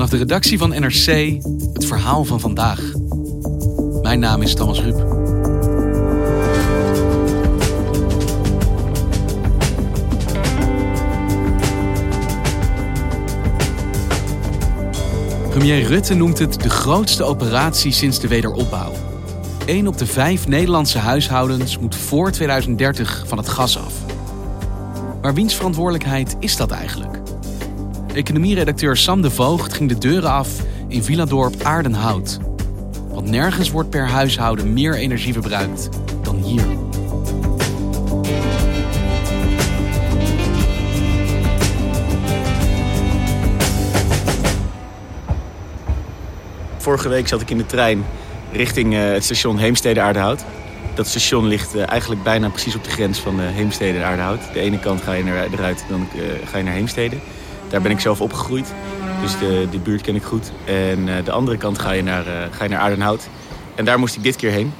Vanaf 0.00 0.14
de 0.14 0.20
redactie 0.24 0.58
van 0.58 0.70
NRC 0.70 1.06
het 1.72 1.84
verhaal 1.84 2.24
van 2.24 2.40
vandaag. 2.40 2.80
Mijn 4.02 4.20
naam 4.20 4.42
is 4.42 4.54
Thomas 4.54 4.80
Ruip. 4.80 4.96
Premier 15.50 15.82
Rutte 15.82 16.14
noemt 16.14 16.38
het 16.38 16.60
de 16.60 16.70
grootste 16.70 17.24
operatie 17.24 17.92
sinds 17.92 18.20
de 18.20 18.28
wederopbouw. 18.28 18.92
Eén 19.66 19.86
op 19.86 19.98
de 19.98 20.06
vijf 20.06 20.48
Nederlandse 20.48 20.98
huishoudens 20.98 21.78
moet 21.78 21.96
voor 21.96 22.30
2030 22.30 23.24
van 23.26 23.38
het 23.38 23.48
gas 23.48 23.78
af. 23.78 23.94
Maar 25.22 25.34
wiens 25.34 25.54
verantwoordelijkheid 25.54 26.36
is 26.38 26.56
dat 26.56 26.70
eigenlijk? 26.70 27.09
Economieredacteur 28.14 28.96
Sam 28.96 29.22
de 29.22 29.30
Voogd 29.30 29.72
ging 29.72 29.88
de 29.88 29.98
deuren 29.98 30.30
af 30.30 30.48
in 30.88 31.02
Villadorp 31.02 31.62
Aardenhout. 31.62 32.38
Want 33.08 33.30
nergens 33.30 33.70
wordt 33.70 33.90
per 33.90 34.08
huishouden 34.08 34.72
meer 34.72 34.94
energie 34.94 35.32
verbruikt 35.32 35.88
dan 36.22 36.36
hier. 36.36 36.62
Vorige 46.76 47.08
week 47.08 47.28
zat 47.28 47.40
ik 47.40 47.50
in 47.50 47.58
de 47.58 47.66
trein 47.66 48.04
richting 48.52 48.94
uh, 48.94 49.00
het 49.12 49.24
station 49.24 49.58
Heemstede-Aardehout. 49.58 50.44
Dat 50.94 51.06
station 51.06 51.46
ligt 51.46 51.76
uh, 51.76 51.88
eigenlijk 51.88 52.22
bijna 52.22 52.48
precies 52.48 52.74
op 52.74 52.84
de 52.84 52.90
grens 52.90 53.18
van 53.18 53.40
uh, 53.40 53.46
Heemstede 53.48 53.98
en 53.98 54.04
Aardehout. 54.04 54.40
De 54.52 54.60
ene 54.60 54.78
kant 54.78 55.02
ga 55.02 55.12
je 55.12 55.24
eruit, 55.52 55.84
dan 55.88 56.08
ga 56.44 56.58
je 56.58 56.64
naar 56.64 56.74
Heemstede. 56.74 57.16
Daar 57.70 57.80
ben 57.80 57.90
ik 57.90 58.00
zelf 58.00 58.20
opgegroeid, 58.20 58.74
dus 59.20 59.38
de, 59.70 59.78
buurt 59.82 60.02
ken 60.02 60.14
ik 60.14 60.22
goed. 60.22 60.52
En 60.64 61.24
de 61.24 61.30
andere 61.30 61.56
kant 61.56 61.78
ga 61.78 61.90
je, 61.90 62.02
naar, 62.02 62.24
ga 62.50 62.64
je 62.64 62.70
naar 62.70 62.80
Aardenhout. 62.80 63.28
En 63.74 63.84
daar 63.84 63.98
moest 63.98 64.16
ik 64.16 64.22
dit 64.22 64.36
keer 64.36 64.50
heen. 64.50 64.72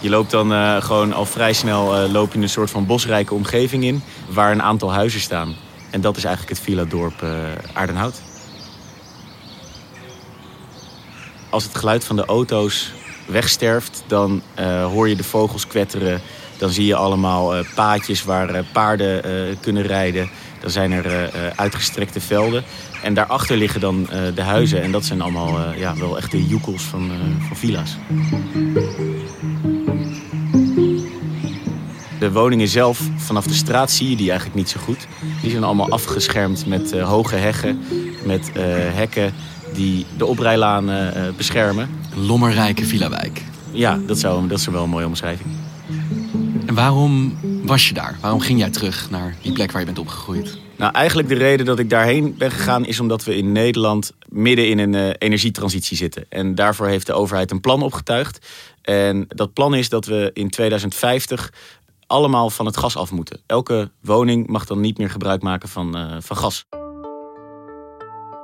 Je 0.00 0.10
loopt 0.10 0.30
dan 0.30 0.82
gewoon 0.82 1.12
al 1.12 1.24
vrij 1.24 1.52
snel 1.52 2.08
loop 2.08 2.32
je 2.32 2.38
een 2.38 2.48
soort 2.48 2.70
van 2.70 2.86
bosrijke 2.86 3.34
omgeving 3.34 3.84
in... 3.84 4.02
waar 4.28 4.52
een 4.52 4.62
aantal 4.62 4.92
huizen 4.92 5.20
staan. 5.20 5.54
En 5.90 6.00
dat 6.00 6.16
is 6.16 6.24
eigenlijk 6.24 6.56
het 6.56 6.66
villa-dorp 6.66 7.24
Aardenhout. 7.72 8.20
als 11.56 11.64
het 11.64 11.76
geluid 11.76 12.04
van 12.04 12.16
de 12.16 12.24
auto's 12.24 12.92
wegsterft, 13.26 14.04
dan 14.06 14.42
uh, 14.58 14.86
hoor 14.86 15.08
je 15.08 15.16
de 15.16 15.24
vogels 15.24 15.66
kwetteren. 15.66 16.20
Dan 16.58 16.70
zie 16.70 16.86
je 16.86 16.94
allemaal 16.94 17.58
uh, 17.58 17.64
paadjes 17.74 18.24
waar 18.24 18.54
uh, 18.54 18.60
paarden 18.72 19.22
kunnen 19.60 19.82
rijden. 19.82 20.28
Dan 20.60 20.70
zijn 20.70 20.92
er 20.92 21.30
uitgestrekte 21.56 22.20
velden. 22.20 22.64
En 23.02 23.14
daarachter 23.14 23.56
liggen 23.56 23.80
dan 23.80 24.08
de 24.34 24.42
huizen. 24.42 24.82
En 24.82 24.92
dat 24.92 25.04
zijn 25.04 25.20
allemaal 25.20 25.74
ja, 25.76 25.96
wel 25.96 26.16
echt 26.16 26.30
de 26.30 26.46
joekels 26.46 26.82
van, 26.82 27.10
van 27.48 27.56
villa's. 27.56 27.96
De 32.18 32.32
woningen 32.32 32.68
zelf, 32.68 33.00
vanaf 33.16 33.46
de 33.46 33.54
straat 33.54 33.90
zie 33.90 34.10
je 34.10 34.16
die 34.16 34.28
eigenlijk 34.28 34.58
niet 34.58 34.68
zo 34.68 34.80
goed. 34.80 35.06
Die 35.40 35.50
zijn 35.50 35.64
allemaal 35.64 35.90
afgeschermd 35.90 36.66
met 36.66 37.00
hoge 37.00 37.36
heggen, 37.36 37.82
met 38.24 38.50
hekken 38.94 39.32
die 39.74 40.06
de 40.16 40.26
oprijlanen 40.26 41.16
uh, 41.16 41.22
beschermen. 41.36 41.88
Een 42.14 42.26
lommerrijke 42.26 42.84
villa-wijk. 42.84 43.42
Ja, 43.70 43.98
dat, 44.06 44.18
zou, 44.18 44.48
dat 44.48 44.58
is 44.58 44.66
wel 44.66 44.82
een 44.82 44.90
mooie 44.90 45.06
omschrijving. 45.06 45.48
En 46.66 46.74
waarom 46.74 47.38
was 47.64 47.88
je 47.88 47.94
daar? 47.94 48.18
Waarom 48.20 48.40
ging 48.40 48.58
jij 48.58 48.70
terug 48.70 49.10
naar 49.10 49.36
die 49.42 49.52
plek 49.52 49.70
waar 49.70 49.80
je 49.80 49.86
bent 49.86 49.98
opgegroeid? 49.98 50.58
Nou, 50.76 50.92
eigenlijk 50.92 51.28
de 51.28 51.34
reden 51.34 51.66
dat 51.66 51.78
ik 51.78 51.90
daarheen 51.90 52.34
ben 52.38 52.50
gegaan 52.50 52.84
is 52.84 53.00
omdat 53.00 53.24
we 53.24 53.36
in 53.36 53.52
Nederland 53.52 54.12
midden 54.28 54.68
in 54.68 54.78
een 54.78 54.92
uh, 54.92 55.10
energietransitie 55.18 55.96
zitten. 55.96 56.26
En 56.28 56.54
daarvoor 56.54 56.86
heeft 56.86 57.06
de 57.06 57.12
overheid 57.12 57.50
een 57.50 57.60
plan 57.60 57.82
opgetuigd. 57.82 58.46
En 58.82 59.24
dat 59.28 59.52
plan 59.52 59.74
is 59.74 59.88
dat 59.88 60.06
we 60.06 60.30
in 60.32 60.50
2050 60.50 61.52
allemaal 62.06 62.50
van 62.50 62.66
het 62.66 62.76
gas 62.76 62.96
af 62.96 63.10
moeten. 63.10 63.40
Elke 63.46 63.90
woning 64.00 64.46
mag 64.46 64.66
dan 64.66 64.80
niet 64.80 64.98
meer 64.98 65.10
gebruik 65.10 65.42
maken 65.42 65.68
van, 65.68 65.96
uh, 65.96 66.16
van 66.20 66.36
gas. 66.36 66.66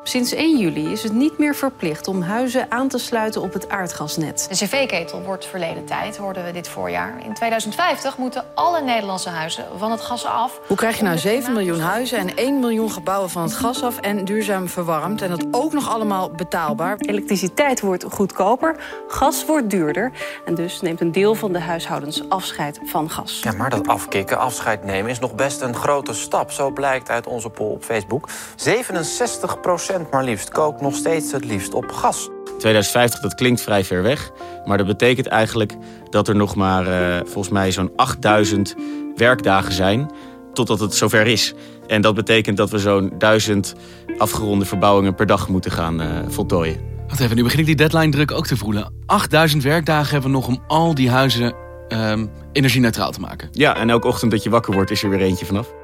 Sinds 0.05 0.33
1 0.33 0.59
juli 0.59 0.93
is 0.93 1.03
het 1.03 1.13
niet 1.13 1.39
meer 1.39 1.55
verplicht 1.55 2.09
om 2.09 2.23
huizen 2.23 2.71
aan 2.71 2.89
te 2.89 2.99
sluiten 2.99 3.43
op 3.43 3.53
het 3.53 3.69
aardgasnet. 3.69 4.47
De 4.49 4.55
cv-ketel 4.55 5.23
wordt 5.23 5.47
verleden 5.47 5.85
tijd, 5.85 6.17
hoorden 6.17 6.45
we 6.45 6.53
dit 6.53 6.69
voorjaar. 6.69 7.15
In 7.25 7.35
2050 7.35 8.19
moeten 8.19 8.45
alle 8.55 8.83
Nederlandse 8.83 9.29
huizen 9.29 9.65
van 9.77 9.91
het 9.91 10.01
gas 10.01 10.25
af. 10.25 10.61
Hoe 10.67 10.77
krijg 10.77 10.97
je 10.97 11.03
nou 11.03 11.19
7 11.19 11.53
miljoen 11.53 11.81
huizen 11.81 12.19
en 12.19 12.37
1 12.37 12.61
miljoen 12.61 12.91
gebouwen 12.91 13.31
van 13.31 13.43
het 13.43 13.55
gas 13.55 13.83
af... 13.83 13.99
en 13.99 14.25
duurzaam 14.25 14.69
verwarmd 14.69 15.23
en 15.23 15.31
dat 15.31 15.47
ook 15.51 15.73
nog 15.73 15.91
allemaal 15.91 16.31
betaalbaar? 16.31 16.97
Elektriciteit 16.99 17.81
wordt 17.81 18.05
goedkoper, 18.11 18.77
gas 19.09 19.45
wordt 19.45 19.71
duurder... 19.71 20.13
en 20.45 20.55
dus 20.55 20.81
neemt 20.81 21.01
een 21.01 21.13
deel 21.13 21.35
van 21.35 21.53
de 21.53 21.61
huishoudens 21.61 22.29
afscheid 22.29 22.81
van 22.85 23.11
gas. 23.11 23.41
Ja, 23.43 23.53
maar 23.53 23.71
dat 23.71 23.89
afkicken, 23.89 24.39
afscheid 24.39 24.85
nemen, 24.85 25.11
is 25.11 25.19
nog 25.19 25.35
best 25.35 25.61
een 25.61 25.75
grote 25.75 26.15
stap. 26.15 26.51
Zo 26.51 26.71
blijkt 26.71 27.11
uit 27.11 27.27
onze 27.27 27.51
poll 27.51 27.71
op 27.71 27.85
Facebook. 27.85 28.29
67 28.57 29.61
procent 29.61 29.91
maar 30.11 30.25
liefst 30.25 30.49
kookt 30.49 30.81
nog 30.81 30.95
steeds 30.95 31.33
het 31.33 31.45
liefst 31.45 31.75
op 31.75 31.91
gas. 31.91 32.29
2050, 32.59 33.21
dat 33.21 33.35
klinkt 33.35 33.61
vrij 33.61 33.85
ver 33.85 34.03
weg. 34.03 34.31
Maar 34.65 34.79
dat 34.79 34.87
betekent 34.87 35.27
eigenlijk 35.27 35.77
dat 36.11 36.29
er 36.29 36.37
nog 36.37 36.55
maar 36.55 36.87
uh, 36.87 37.17
volgens 37.25 37.49
mij 37.49 37.73
zo'n 37.73 37.93
8000 37.97 38.75
werkdagen 39.17 39.73
zijn 39.73 40.11
totdat 40.53 40.81
het 40.81 40.95
zover 40.95 41.27
is. 41.27 41.55
En 41.87 42.01
dat 42.01 42.15
betekent 42.15 42.57
dat 42.57 42.71
we 42.71 42.79
zo'n 42.79 43.13
1000 43.19 43.75
afgeronde 44.19 44.65
verbouwingen 44.65 45.15
per 45.15 45.27
dag 45.27 45.49
moeten 45.49 45.71
gaan 45.71 46.01
uh, 46.01 46.07
voltooien. 46.29 46.81
Wacht 47.09 47.21
even, 47.21 47.37
nu 47.37 47.43
begin 47.43 47.59
ik 47.59 47.67
die 47.67 47.77
deadline 47.77 48.11
druk 48.11 48.31
ook 48.31 48.47
te 48.47 48.57
voelen. 48.57 48.93
8000 49.07 49.63
werkdagen 49.63 50.13
hebben 50.13 50.31
we 50.31 50.37
nog 50.37 50.47
om 50.47 50.63
al 50.67 50.95
die 50.95 51.11
huizen 51.11 51.55
uh, 51.89 52.13
energie-neutraal 52.53 53.11
te 53.11 53.21
maken. 53.21 53.49
Ja, 53.53 53.77
en 53.77 53.91
elke 53.91 54.07
ochtend 54.07 54.31
dat 54.31 54.43
je 54.43 54.51
wakker 54.51 54.73
wordt 54.75 54.91
is 54.91 55.03
er 55.03 55.11
weer 55.11 55.21
eentje 55.21 55.47
vanaf. 55.47 55.82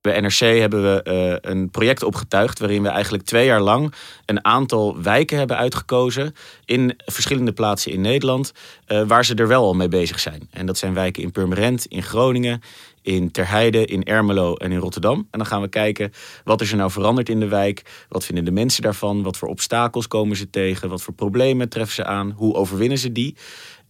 Bij 0.00 0.20
NRC 0.20 0.38
hebben 0.38 0.82
we 0.82 1.10
uh, 1.42 1.52
een 1.52 1.70
project 1.70 2.02
opgetuigd 2.02 2.58
waarin 2.58 2.82
we 2.82 2.88
eigenlijk 2.88 3.24
twee 3.24 3.46
jaar 3.46 3.60
lang 3.60 3.94
een 4.26 4.44
aantal 4.44 5.02
wijken 5.02 5.38
hebben 5.38 5.56
uitgekozen 5.56 6.34
in 6.64 6.94
verschillende 7.04 7.52
plaatsen 7.52 7.92
in 7.92 8.00
Nederland 8.00 8.52
uh, 8.88 9.02
waar 9.06 9.24
ze 9.24 9.34
er 9.34 9.48
wel 9.48 9.64
al 9.64 9.74
mee 9.74 9.88
bezig 9.88 10.20
zijn. 10.20 10.48
En 10.50 10.66
dat 10.66 10.78
zijn 10.78 10.94
wijken 10.94 11.22
in 11.22 11.30
Purmerend, 11.30 11.86
in 11.86 12.02
Groningen, 12.02 12.60
in 13.02 13.30
Terheide, 13.30 13.84
in 13.84 14.04
Ermelo 14.04 14.54
en 14.54 14.72
in 14.72 14.78
Rotterdam. 14.78 15.18
En 15.30 15.38
dan 15.38 15.46
gaan 15.46 15.60
we 15.60 15.68
kijken 15.68 16.12
wat 16.44 16.60
is 16.60 16.70
er 16.70 16.76
nou 16.76 16.90
veranderd 16.90 17.28
in 17.28 17.40
de 17.40 17.48
wijk, 17.48 18.04
wat 18.08 18.24
vinden 18.24 18.44
de 18.44 18.50
mensen 18.50 18.82
daarvan, 18.82 19.22
wat 19.22 19.36
voor 19.36 19.48
obstakels 19.48 20.06
komen 20.06 20.36
ze 20.36 20.50
tegen, 20.50 20.88
wat 20.88 21.02
voor 21.02 21.14
problemen 21.14 21.68
treffen 21.68 21.94
ze 21.94 22.04
aan, 22.04 22.30
hoe 22.36 22.54
overwinnen 22.54 22.98
ze 22.98 23.12
die. 23.12 23.36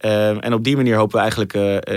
Uh, 0.01 0.45
en 0.45 0.53
op 0.53 0.65
die 0.65 0.77
manier 0.77 0.97
hopen 0.97 1.15
we 1.15 1.21
eigenlijk 1.21 1.53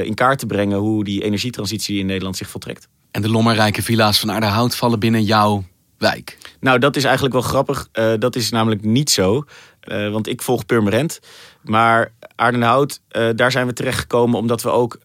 in 0.08 0.14
kaart 0.14 0.40
te 0.40 0.46
brengen 0.46 0.78
hoe 0.78 1.04
die 1.04 1.24
energietransitie 1.24 2.00
in 2.00 2.06
Nederland 2.06 2.38
zich 2.38 2.50
voltrekt. 2.50 2.88
En 3.14 3.22
de 3.22 3.30
lommerrijke 3.30 3.82
villa's 3.82 4.20
van 4.20 4.32
Aardehout 4.32 4.76
vallen 4.76 5.00
binnen 5.00 5.24
jouw 5.24 5.64
wijk? 5.98 6.38
Nou, 6.60 6.80
dat 6.80 6.96
is 6.96 7.04
eigenlijk 7.04 7.34
wel 7.34 7.44
grappig. 7.44 7.88
Uh, 7.94 8.14
dat 8.20 8.36
is 8.36 8.50
namelijk 8.50 8.84
niet 8.84 9.10
zo. 9.10 9.44
Uh, 9.88 10.12
want 10.12 10.28
ik 10.28 10.42
volg 10.42 10.66
Purmerend. 10.66 11.20
Maar 11.62 12.12
Aardenhout, 12.36 13.02
uh, 13.12 13.30
daar 13.36 13.52
zijn 13.52 13.68
we 13.68 13.74
terechtgekomen 13.74 14.40
omdat 14.40 14.62
we 14.62 14.70
ook 14.70 15.00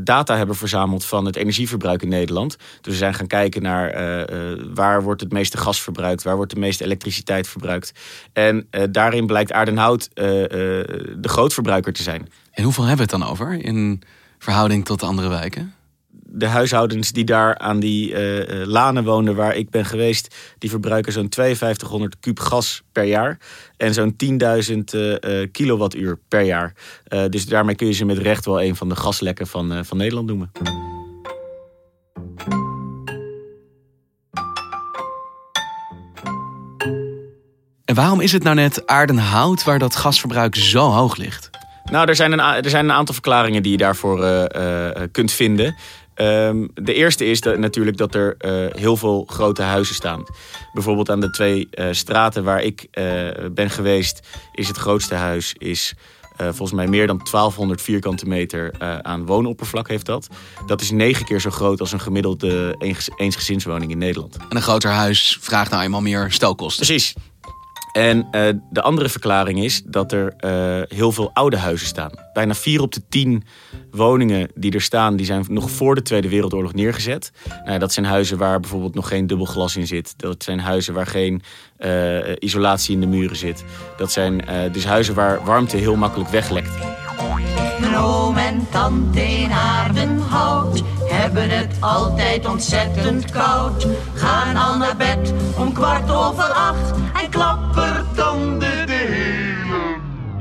data 0.00 0.36
hebben 0.36 0.56
verzameld 0.56 1.04
van 1.04 1.24
het 1.24 1.36
energieverbruik 1.36 2.02
in 2.02 2.08
Nederland. 2.08 2.56
Dus 2.80 2.92
we 2.92 2.98
zijn 2.98 3.14
gaan 3.14 3.26
kijken 3.26 3.62
naar 3.62 3.94
waar 4.74 5.02
wordt 5.02 5.20
het 5.20 5.32
meeste 5.32 5.56
gas 5.56 5.82
verbruikt, 5.82 6.22
waar 6.22 6.36
wordt 6.36 6.54
de 6.54 6.60
meeste 6.60 6.84
elektriciteit 6.84 7.48
verbruikt. 7.48 7.92
En 8.32 8.68
daarin 8.90 9.26
blijkt 9.26 9.52
Aardenhout 9.52 10.10
de 10.14 11.18
grootverbruiker 11.20 11.92
te 11.92 12.02
zijn. 12.02 12.28
En 12.52 12.64
hoeveel 12.64 12.84
hebben 12.84 13.06
we 13.06 13.12
het 13.12 13.20
dan 13.22 13.30
over 13.30 13.64
in 13.64 14.02
verhouding 14.38 14.84
tot 14.84 15.00
de 15.00 15.06
andere 15.06 15.28
wijken? 15.28 15.75
de 16.36 16.46
huishoudens 16.46 17.12
die 17.12 17.24
daar 17.24 17.58
aan 17.58 17.80
die 17.80 18.14
eh, 18.14 18.40
eh, 18.40 18.66
lanen 18.66 19.04
woonden 19.04 19.34
waar 19.34 19.56
ik 19.56 19.70
ben 19.70 19.84
geweest, 19.84 20.34
die 20.58 20.70
verbruiken 20.70 21.12
zo'n 21.12 21.26
5200 21.30 22.16
kub 22.20 22.38
gas 22.38 22.82
per 22.92 23.04
jaar. 23.04 23.38
En 23.76 23.94
zo'n 23.94 24.16
10.000 24.16 24.78
eh, 24.90 25.46
kilowattuur 25.52 26.18
per 26.28 26.40
jaar. 26.40 26.72
Dus 27.30 27.46
daarmee 27.46 27.74
kun 27.74 27.86
je 27.86 27.92
ze 27.92 28.04
met 28.04 28.18
recht 28.18 28.44
wel 28.44 28.62
een 28.62 28.76
van 28.76 28.88
de 28.88 28.96
gaslekken 28.96 29.46
van, 29.46 29.84
van 29.84 29.96
Nederland 29.96 30.26
noemen. 30.26 30.50
En 37.84 37.94
waarom 37.94 38.20
is 38.20 38.32
het 38.32 38.42
nou 38.42 38.56
net 38.56 38.86
aardenhout 38.86 39.64
waar 39.64 39.78
dat 39.78 39.96
gasverbruik 39.96 40.54
zo 40.54 40.90
hoog 40.90 41.16
ligt? 41.16 41.50
Nou, 41.84 42.08
er 42.08 42.16
zijn, 42.16 42.32
een, 42.32 42.40
er 42.40 42.70
zijn 42.70 42.84
een 42.84 42.96
aantal 42.96 43.14
verklaringen 43.14 43.62
die 43.62 43.72
je 43.72 43.78
daarvoor 43.78 44.48
kunt 45.10 45.32
vinden. 45.32 45.76
Um, 46.20 46.70
de 46.74 46.94
eerste 46.94 47.24
is 47.24 47.40
dat, 47.40 47.58
natuurlijk 47.58 47.96
dat 47.96 48.14
er 48.14 48.36
uh, 48.38 48.74
heel 48.74 48.96
veel 48.96 49.24
grote 49.26 49.62
huizen 49.62 49.94
staan. 49.94 50.24
Bijvoorbeeld 50.72 51.10
aan 51.10 51.20
de 51.20 51.30
twee 51.30 51.68
uh, 51.70 51.86
straten 51.90 52.44
waar 52.44 52.62
ik 52.62 52.88
ben 53.52 53.70
geweest, 53.70 54.20
is 54.52 54.68
het 54.68 54.76
grootste 54.76 55.14
huis 55.14 55.54
is 55.58 55.94
volgens 56.38 56.72
mij 56.72 56.86
meer 56.86 57.06
dan 57.06 57.16
1200 57.16 57.82
vierkante 57.82 58.26
meter 58.26 58.74
aan 59.02 59.26
woonoppervlak 59.26 59.88
heeft 59.88 60.06
dat. 60.06 60.28
Dat 60.66 60.80
is 60.80 60.90
negen 60.90 61.24
keer 61.24 61.40
zo 61.40 61.50
groot 61.50 61.80
als 61.80 61.92
een 61.92 62.00
gemiddelde 62.00 62.74
eensgezinswoning 63.16 63.90
in 63.90 63.98
Nederland. 63.98 64.36
En 64.36 64.56
een 64.56 64.62
groter 64.62 64.90
huis 64.90 65.38
vraagt 65.40 65.70
nou 65.70 65.82
eenmaal 65.82 66.00
meer 66.00 66.32
stelkosten. 66.32 66.86
Precies. 66.86 67.14
En 67.96 68.18
uh, 68.18 68.48
de 68.70 68.82
andere 68.82 69.08
verklaring 69.08 69.64
is 69.64 69.82
dat 69.84 70.12
er 70.12 70.34
uh, 70.40 70.96
heel 70.96 71.12
veel 71.12 71.30
oude 71.32 71.56
huizen 71.56 71.86
staan. 71.86 72.10
Bijna 72.32 72.54
vier 72.54 72.80
op 72.80 72.92
de 72.92 73.02
tien 73.08 73.44
woningen 73.90 74.48
die 74.54 74.72
er 74.72 74.80
staan, 74.80 75.16
die 75.16 75.26
zijn 75.26 75.44
nog 75.48 75.70
voor 75.70 75.94
de 75.94 76.02
Tweede 76.02 76.28
Wereldoorlog 76.28 76.74
neergezet. 76.74 77.32
Nou, 77.64 77.78
dat 77.78 77.92
zijn 77.92 78.06
huizen 78.06 78.38
waar 78.38 78.60
bijvoorbeeld 78.60 78.94
nog 78.94 79.08
geen 79.08 79.26
dubbel 79.26 79.46
glas 79.46 79.76
in 79.76 79.86
zit. 79.86 80.14
Dat 80.16 80.42
zijn 80.42 80.60
huizen 80.60 80.94
waar 80.94 81.06
geen 81.06 81.42
uh, 81.78 82.18
isolatie 82.38 82.94
in 82.94 83.00
de 83.00 83.06
muren 83.06 83.36
zit. 83.36 83.64
Dat 83.96 84.12
zijn 84.12 84.44
dus 84.72 84.84
huizen 84.84 85.14
waar 85.14 85.44
warmte 85.44 85.76
heel 85.76 85.96
makkelijk 85.96 86.30
weglekt. 86.30 86.70
Mijn 87.80 88.36
en 88.36 88.66
tante 88.70 89.20
in 89.20 89.50
hebben 91.38 91.58
het 91.58 91.76
altijd 91.80 92.46
ontzettend 92.46 93.30
koud. 93.30 93.86
Gaan 94.14 94.56
al 94.56 94.78
naar 94.78 94.96
bed 94.96 95.32
om 95.58 95.72
kwart 95.72 96.10
over 96.10 96.44
acht 96.44 96.90
en 97.22 97.30
klappertanden 97.30 98.86
de 98.86 98.92
hele 98.92 99.44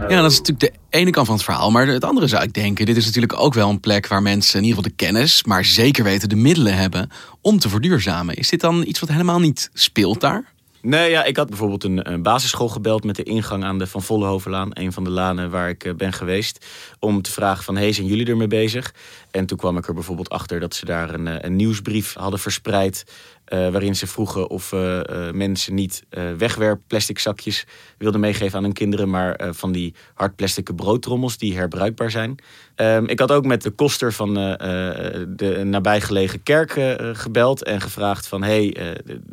ja, 0.08 0.22
dat 0.22 0.32
is 0.32 0.38
natuurlijk 0.38 0.74
de 0.74 0.98
ene 0.98 1.10
kant 1.10 1.26
van 1.26 1.36
het 1.36 1.44
verhaal. 1.44 1.72
Maar 1.72 1.88
het 1.88 2.04
andere 2.04 2.28
zou 2.28 2.44
ik 2.44 2.54
denken, 2.54 2.86
dit 2.86 2.98
is 2.98 3.06
natuurlijk 3.06 3.40
ook 3.40 3.54
wel 3.54 3.70
een 3.70 3.80
plek 3.80 4.08
waar 4.08 4.22
mensen 4.22 4.60
in 4.60 4.66
ieder 4.66 4.78
geval 4.78 4.98
de 4.98 5.06
kennis, 5.06 5.44
maar 5.44 5.66
zeker 5.66 6.04
weten 6.04 6.30
de 6.30 6.36
middelen 6.36 6.76
hebben 6.76 7.10
om 7.42 7.60
te 7.60 7.70
verduurzamen. 7.70 8.36
Is 8.36 8.50
dit 8.50 8.62
dan 8.62 8.84
iets 8.88 9.00
wat 9.00 9.10
helemaal 9.10 9.40
niet 9.40 9.70
speelt 9.74 10.22
daar? 10.22 10.54
Nee, 10.86 11.10
ja, 11.10 11.24
ik 11.24 11.38
had 11.38 11.50
bijvoorbeeld 11.50 11.84
een, 11.84 12.22
basisschool 12.22 12.70
gebeld 12.70 13.04
met 13.04 13.16
de 13.16 13.24
ingang 13.24 13.64
aan 13.64 13.78
de 13.78 13.88
Van 13.88 14.02
Vollenhovenlaan. 14.02 14.70
Een 14.74 14.94
van 14.94 15.04
de 15.04 15.10
lanen 15.10 15.50
waar 15.50 15.70
ik 15.70 15.84
eh, 15.84 15.94
ben 15.94 16.14
geweest. 16.14 16.66
Om 17.00 17.22
te 17.22 17.32
vragen 17.32 17.64
van, 17.64 17.78
hey, 17.78 17.92
zijn 17.92 18.08
jullie 18.08 18.26
ermee 18.26 18.48
bezig? 18.48 18.94
En 19.32 19.46
toen 19.46 19.58
kwam 19.58 19.78
ik 19.78 19.88
er 19.88 19.94
bijvoorbeeld 19.94 20.30
achter 20.30 20.60
dat 20.60 20.76
ze 20.76 20.86
daar 20.86 21.14
een, 21.14 21.28
eh, 21.28 21.36
een 21.40 21.56
nieuwsbrief 21.56 22.14
hadden 22.14 22.40
verspreid. 22.40 23.06
Uh, 23.54 23.70
waarin 23.70 23.96
ze 23.96 24.08
vroegen 24.08 24.50
of 24.50 24.72
uh, 24.72 24.80
uh, 24.80 25.32
mensen 25.32 25.74
niet 25.74 26.04
wegwerp 26.38 26.82
plastic 26.88 27.20
zakjes 27.20 27.66
wilden 27.98 28.20
meegeven 28.20 28.58
aan 28.58 28.64
hun 28.64 28.74
kinderen, 28.74 29.10
maar 29.10 29.40
van 29.52 29.72
die 29.72 29.94
hardplastic 30.14 30.76
broodtrommels 30.76 31.38
die 31.38 31.56
herbruikbaar 31.56 32.12
zijn. 32.12 32.36
Um, 32.76 33.08
ik 33.08 33.20
had 33.20 33.32
ook 33.32 33.46
met 33.46 33.62
de 33.62 33.70
koster 33.70 34.14
van 34.14 34.34
de 34.34 35.62
nabijgelegen 35.64 36.44
kerk 36.44 36.98
gebeld 37.14 37.64
en 37.64 37.82
gevraagd 37.82 38.28
van 38.28 38.44
hey, 38.44 38.78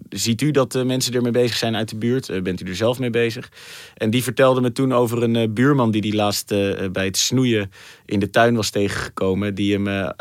ziet 0.09 0.41
u 0.41 0.51
dat 0.51 0.73
de 0.73 0.85
mensen 0.85 1.15
ermee 1.15 1.33
bezig 1.33 1.57
zijn 1.57 1.77
uit 1.77 1.89
de 1.89 1.97
buurt? 1.97 2.43
bent 2.43 2.61
u 2.61 2.69
er 2.69 2.77
zelf 2.77 2.99
mee 2.99 3.11
bezig? 3.11 3.51
En 3.95 4.11
die 4.11 4.23
vertelde 4.23 4.61
me 4.61 4.73
toen 4.73 4.93
over 4.93 5.23
een 5.23 5.55
buurman 5.55 5.91
die 5.91 6.01
die 6.01 6.15
laatst 6.15 6.49
bij 6.93 7.05
het 7.05 7.17
snoeien 7.17 7.71
in 8.07 8.19
de 8.19 8.31
tuin 8.31 8.55
was 8.57 8.71
tegengekomen, 8.71 9.55
die 9.55 9.79
hem 9.79 10.13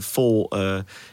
vol 0.00 0.52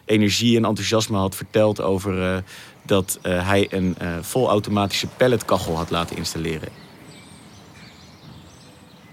energie 0.06 0.57
en 0.57 0.66
enthousiasme 0.66 1.18
had 1.18 1.36
verteld 1.36 1.81
over 1.81 2.15
uh, 2.18 2.38
dat 2.82 3.20
uh, 3.24 3.48
hij 3.48 3.68
een 3.70 3.96
uh, 4.02 4.08
volautomatische 4.22 5.08
pelletkachel 5.18 5.76
had 5.76 5.90
laten 5.90 6.18
installeren. 6.18 6.70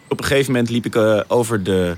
Op 0.09 0.19
een 0.19 0.27
gegeven 0.27 0.53
moment 0.53 0.71
liep 0.71 0.87
ik 0.87 1.25
over 1.29 1.63
de, 1.63 1.97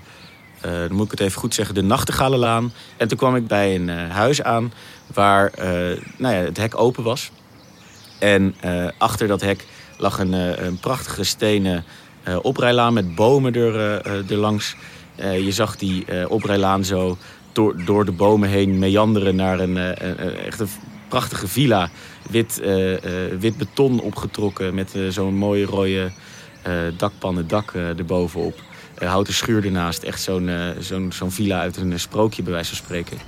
dan 0.61 0.93
moet 0.93 1.05
ik 1.05 1.11
het 1.11 1.21
even 1.21 1.41
goed 1.41 1.55
zeggen, 1.55 1.75
de 1.75 1.83
Nachtegalenlaan. 1.83 2.73
En 2.97 3.09
toen 3.09 3.19
kwam 3.19 3.37
ik 3.37 3.47
bij 3.47 3.75
een 3.75 3.89
huis 3.89 4.43
aan 4.43 4.73
waar 5.15 5.53
nou 6.17 6.35
ja, 6.35 6.41
het 6.41 6.57
hek 6.57 6.79
open 6.79 7.03
was. 7.03 7.31
En 8.19 8.55
achter 8.99 9.29
dat 9.29 9.41
hek 9.41 9.65
lag 9.99 10.19
een, 10.19 10.33
een 10.67 10.79
prachtige 10.79 11.25
stenen 11.25 11.85
oprijlaan 12.43 12.93
met 12.93 13.15
bomen 13.15 13.55
er, 13.55 13.77
er 14.31 14.37
langs. 14.37 14.77
je 15.17 15.53
zag 15.53 15.77
die 15.77 16.29
oprijlaan 16.29 16.85
zo 16.85 17.19
door, 17.53 17.85
door 17.85 18.05
de 18.05 18.13
bomen 18.13 18.49
heen 18.49 18.79
meanderen 18.79 19.37
naar 19.37 19.61
een 19.61 19.77
echt 20.45 20.61
een 20.61 20.69
prachtige 21.15 21.49
villa. 21.49 21.91
Wit, 22.31 22.61
uh, 22.63 22.93
uh, 22.93 22.99
wit 23.39 23.57
beton 23.57 24.01
opgetrokken 24.01 24.75
met 24.75 24.95
uh, 24.95 25.11
zo'n 25.11 25.35
mooie 25.35 25.65
rode 25.65 26.13
dakpannen 26.97 27.49
dak 27.49 27.75
erbovenop. 27.75 28.63
houten 28.99 29.35
schuur 29.35 29.65
ernaast. 29.65 30.03
Echt 30.03 30.23
zo'n 30.23 30.51
zo'n 30.79 31.13
zo'n 31.13 31.31
villa 31.31 31.61
uit 31.61 31.77
een 31.77 32.01
sprookje 32.01 32.43
bij 32.43 32.53
wijze 32.53 32.69
van 32.69 32.85
spreken. 32.85 33.19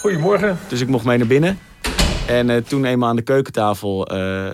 Goedemorgen. 0.00 0.58
Dus 0.68 0.80
ik 0.80 0.88
mocht 0.88 1.04
mee 1.04 1.18
naar 1.18 1.26
binnen. 1.26 1.58
En 2.26 2.48
uh, 2.48 2.56
toen 2.56 2.84
eenmaal 2.84 3.08
aan 3.08 3.16
de 3.16 3.22
keukentafel, 3.22 4.14
uh, 4.14 4.50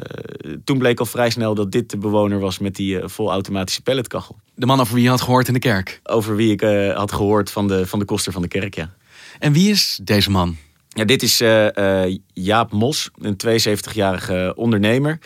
toen 0.65 0.79
bleek 0.79 0.99
al 0.99 1.07
vrij 1.07 1.31
snel 1.31 1.55
dat 1.55 1.73
dit 1.73 1.91
de 1.91 1.99
bewoner 1.99 2.39
was 2.39 2.59
met 2.59 2.75
die 2.75 2.99
uh, 2.99 3.03
volautomatische 3.07 3.83
pelletkachel. 3.83 4.37
De 4.55 4.67
man 4.67 4.81
over 4.81 4.95
wie 4.95 5.03
je 5.03 5.09
had 5.09 5.21
gehoord 5.21 5.49
in 5.49 5.55
de 5.55 5.61
kerk? 5.61 6.01
Over 6.03 6.37
wie 6.37 6.53
ik 6.53 6.61
had 6.97 7.13
gehoord 7.13 7.51
van 7.51 7.69
de, 7.69 7.87
van 7.87 7.99
de 7.99 8.05
koster 8.05 8.33
van 8.33 8.43
de 8.43 8.49
kerk, 8.49 8.75
ja. 8.75 8.95
En 9.39 9.53
wie 9.53 9.71
is 9.71 10.01
deze 10.03 10.31
man? 10.31 10.57
Ja, 10.89 11.05
dit 11.05 11.23
is 11.23 11.43
Jaap 12.33 12.73
Mos, 12.73 13.11
een 13.21 13.37
72-jarige 13.47 14.53
ondernemer 14.57 15.19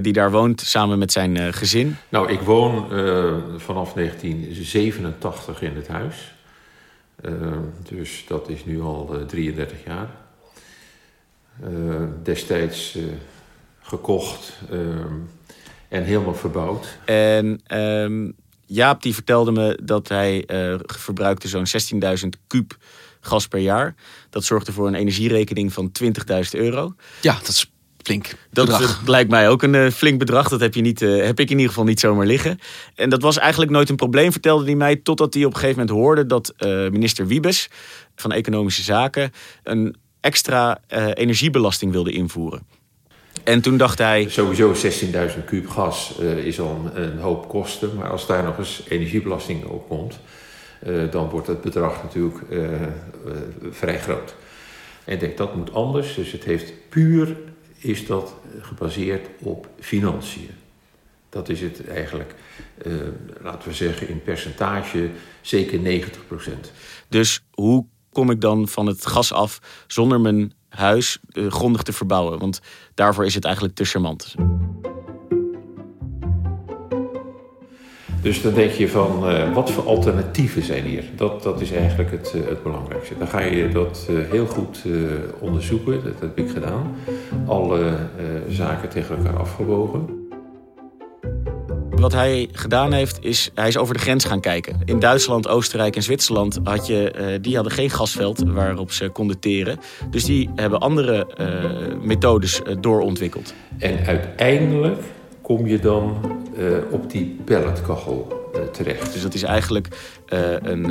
die 0.00 0.12
daar 0.12 0.30
woont 0.30 0.60
samen 0.60 0.98
met 0.98 1.12
zijn 1.12 1.54
gezin. 1.54 1.96
Nou, 2.08 2.32
ik 2.32 2.40
woon 2.40 2.88
vanaf 3.58 3.92
1987 3.92 5.62
in 5.62 5.76
het 5.76 5.88
huis. 5.88 6.34
dus 7.82 8.24
dat 8.28 8.48
is 8.48 8.64
nu 8.64 8.80
al 8.80 9.24
33 9.26 9.84
jaar. 9.84 10.08
Uh, 11.64 12.02
destijds 12.22 12.96
uh, 12.96 13.04
gekocht 13.80 14.58
uh, 14.72 14.80
en 15.88 16.02
helemaal 16.02 16.34
verbouwd. 16.34 16.98
En 17.04 17.60
um, 17.74 18.34
Jaap 18.66 19.02
die 19.02 19.14
vertelde 19.14 19.52
me 19.52 19.78
dat 19.82 20.08
hij 20.08 20.44
verbruikte 20.86 21.48
zo'n 21.48 21.66
16.000 22.22 22.28
kuub 22.46 22.76
gas 23.20 23.46
per 23.46 23.60
jaar. 23.60 23.94
Dat 24.30 24.44
zorgde 24.44 24.72
voor 24.72 24.86
een 24.86 24.94
energierekening 24.94 25.72
van 25.72 25.92
20.000 26.02 26.12
euro. 26.50 26.94
Ja, 27.20 27.34
dat 27.34 27.48
is 27.48 27.70
flink 28.02 28.34
dat 28.50 28.98
lijkt 29.06 29.30
mij 29.30 29.48
ook 29.48 29.62
een 29.62 29.92
flink 29.92 30.18
bedrag. 30.18 30.48
Dat 30.48 30.60
heb, 30.60 30.74
je 30.74 30.80
niet, 30.80 31.00
heb 31.00 31.40
ik 31.40 31.50
in 31.50 31.56
ieder 31.56 31.68
geval 31.68 31.84
niet 31.84 32.00
zomaar 32.00 32.26
liggen. 32.26 32.58
En 32.94 33.10
dat 33.10 33.22
was 33.22 33.38
eigenlijk 33.38 33.70
nooit 33.70 33.88
een 33.88 33.96
probleem, 33.96 34.32
vertelde 34.32 34.64
hij 34.64 34.74
mij. 34.74 34.96
Totdat 34.96 35.34
hij 35.34 35.44
op 35.44 35.54
een 35.54 35.60
gegeven 35.60 35.80
moment 35.80 35.98
hoorde 35.98 36.26
dat 36.26 36.54
minister 36.90 37.26
Wiebes 37.26 37.68
van 38.16 38.32
Economische 38.32 38.82
Zaken... 38.82 39.32
een 39.62 39.96
extra 40.26 40.80
uh, 40.88 41.08
energiebelasting 41.14 41.92
wilde 41.92 42.12
invoeren. 42.12 42.66
En 43.46 43.60
toen 43.60 43.76
dacht 43.76 43.98
hij... 43.98 44.28
Sowieso 44.28 44.74
16.000 44.74 45.44
kuub 45.44 45.68
gas 45.68 46.14
uh, 46.20 46.36
is 46.36 46.60
al 46.60 46.90
een, 46.94 47.02
een, 47.02 47.18
hoop 47.18 47.48
kosten. 47.48 47.94
Maar 47.94 48.10
als 48.10 48.26
daar 48.26 48.44
nog 48.44 48.58
eens 48.58 48.82
energiebelasting 48.88 49.64
op 49.64 49.88
komt... 49.88 50.18
Uh, 50.86 51.10
dan 51.10 51.28
wordt 51.28 51.46
het 51.46 51.60
bedrag 51.60 52.02
natuurlijk 52.02 52.38
vrij 53.70 53.98
groot. 53.98 54.34
En 55.04 55.14
ik 55.14 55.20
denk, 55.20 55.36
dat 55.36 55.56
moet 55.56 55.72
anders. 55.72 56.14
Dus 56.14 56.32
het 56.32 56.44
heeft 56.44 56.72
puur, 56.88 57.36
is 57.78 58.06
dat 58.06 58.34
gebaseerd 58.60 59.26
op 59.38 59.68
financiën. 59.80 60.50
Dat 61.28 61.48
is 61.48 61.60
het 61.60 61.88
eigenlijk, 61.88 62.34
laten 63.42 63.68
we 63.68 63.74
zeggen, 63.74 64.08
in 64.08 64.22
percentage 64.22 65.10
zeker 65.40 66.02
90% 66.02 66.10
Dus 67.08 67.44
hoe 67.50 67.86
kom 68.12 68.30
ik 68.30 68.40
dan 68.40 68.68
van 68.68 68.86
het 68.86 69.06
gas 69.06 69.32
af 69.32 69.60
zonder 69.86 70.20
mijn 70.20 70.52
huis 70.76 71.18
uh, 71.32 71.50
grondig 71.50 71.82
te 71.82 71.92
verbouwen? 71.92 72.38
Want 72.38 72.60
daarvoor 72.94 73.24
is 73.24 73.34
het 73.34 73.44
eigenlijk 73.44 73.74
te 73.74 73.84
charmant. 73.84 74.34
Dus 78.20 78.42
dan 78.42 78.54
denk 78.54 78.70
je 78.70 78.88
van, 78.88 79.30
uh, 79.30 79.54
wat 79.54 79.70
voor 79.70 79.86
alternatieven 79.86 80.62
zijn 80.62 80.84
hier? 80.84 81.04
Dat, 81.16 81.42
dat 81.42 81.60
is 81.60 81.72
eigenlijk 81.72 82.10
het, 82.10 82.32
uh, 82.36 82.46
het 82.48 82.62
belangrijkste. 82.62 83.18
Dan 83.18 83.28
ga 83.28 83.40
je 83.40 83.68
dat 83.68 84.08
heel 84.10 84.46
goed 84.46 84.84
onderzoeken, 85.38 86.04
dat 86.04 86.20
heb 86.20 86.38
ik 86.38 86.50
gedaan. 86.50 86.96
Alle 87.46 87.96
zaken 88.48 88.88
tegen 88.88 89.16
elkaar 89.16 89.38
afgewogen. 89.38 90.25
Wat 92.00 92.12
hij 92.12 92.48
gedaan 92.52 92.92
heeft, 92.92 93.18
is 93.20 93.50
hij 93.54 93.68
is 93.68 93.76
over 93.76 93.94
de 93.94 94.00
grens 94.00 94.24
gaan 94.24 94.40
kijken. 94.40 94.80
In 94.84 94.98
Duitsland, 94.98 95.48
Oostenrijk 95.48 95.96
en 95.96 96.02
Zwitserland 96.02 96.58
had 96.64 96.86
je, 96.86 97.14
uh, 97.18 97.26
die 97.40 97.54
hadden 97.54 97.72
geen 97.72 97.90
gasveld 97.90 98.42
waarop 98.46 98.92
ze 98.92 99.08
konden 99.08 99.38
teren. 99.38 99.78
Dus 100.10 100.24
die 100.24 100.50
hebben 100.54 100.80
andere 100.80 101.26
uh, 101.40 102.02
methodes 102.02 102.60
uh, 102.60 102.76
doorontwikkeld. 102.80 103.54
En 103.78 104.06
uiteindelijk 104.06 105.02
kom 105.46 105.66
je 105.66 105.78
dan 105.78 106.16
op 106.90 107.10
die 107.10 107.36
pelletkachel 107.44 108.44
terecht. 108.72 109.12
Dus 109.12 109.22
dat 109.22 109.34
is 109.34 109.42
eigenlijk 109.42 109.88
een, 110.26 110.90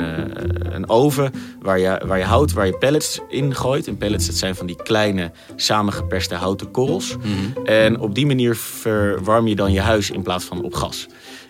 een 0.74 0.88
oven 0.88 1.32
waar 1.60 1.78
je, 1.78 2.00
waar 2.06 2.18
je 2.18 2.24
hout, 2.24 2.52
waar 2.52 2.66
je 2.66 2.78
pellets 2.78 3.20
in 3.28 3.54
gooit. 3.54 3.86
En 3.86 3.96
pellets, 3.96 4.26
dat 4.26 4.34
zijn 4.34 4.54
van 4.54 4.66
die 4.66 4.76
kleine 4.82 5.30
samengeperste 5.56 6.34
houten 6.34 6.70
korrels. 6.70 7.16
Mhm. 7.16 7.66
En 7.66 8.00
op 8.00 8.14
die 8.14 8.26
manier 8.26 8.56
verwarm 8.56 9.46
je 9.46 9.56
dan 9.56 9.72
je 9.72 9.80
huis 9.80 10.10
in 10.10 10.22
plaats 10.22 10.44
van 10.44 10.62
op 10.62 10.74
gas. 10.74 11.06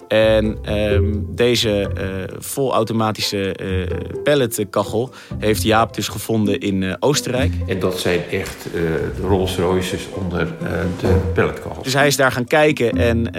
En 0.08 0.58
ehm, 0.62 1.12
deze 1.28 1.90
uh, 1.98 2.36
volautomatische 2.38 3.56
uh, 3.62 3.86
pelletkachel 4.22 5.10
heeft 5.38 5.62
Jaap 5.62 5.94
dus 5.94 6.08
gevonden 6.08 6.60
in 6.60 6.82
uh, 6.82 6.94
Oostenrijk. 6.98 7.52
En 7.66 7.80
dat 7.80 7.98
zijn 7.98 8.20
echt 8.30 8.66
de 8.72 9.12
Rolls 9.20 9.56
Royces 9.56 10.08
onder 10.14 10.48
de 11.00 11.16
pelletkachel. 11.34 11.82
Dus 11.82 11.92
hij 11.92 12.06
is 12.06 12.16
daar 12.16 12.32
gaan 12.32 12.44
kijken 12.44 12.90
en 12.90 13.30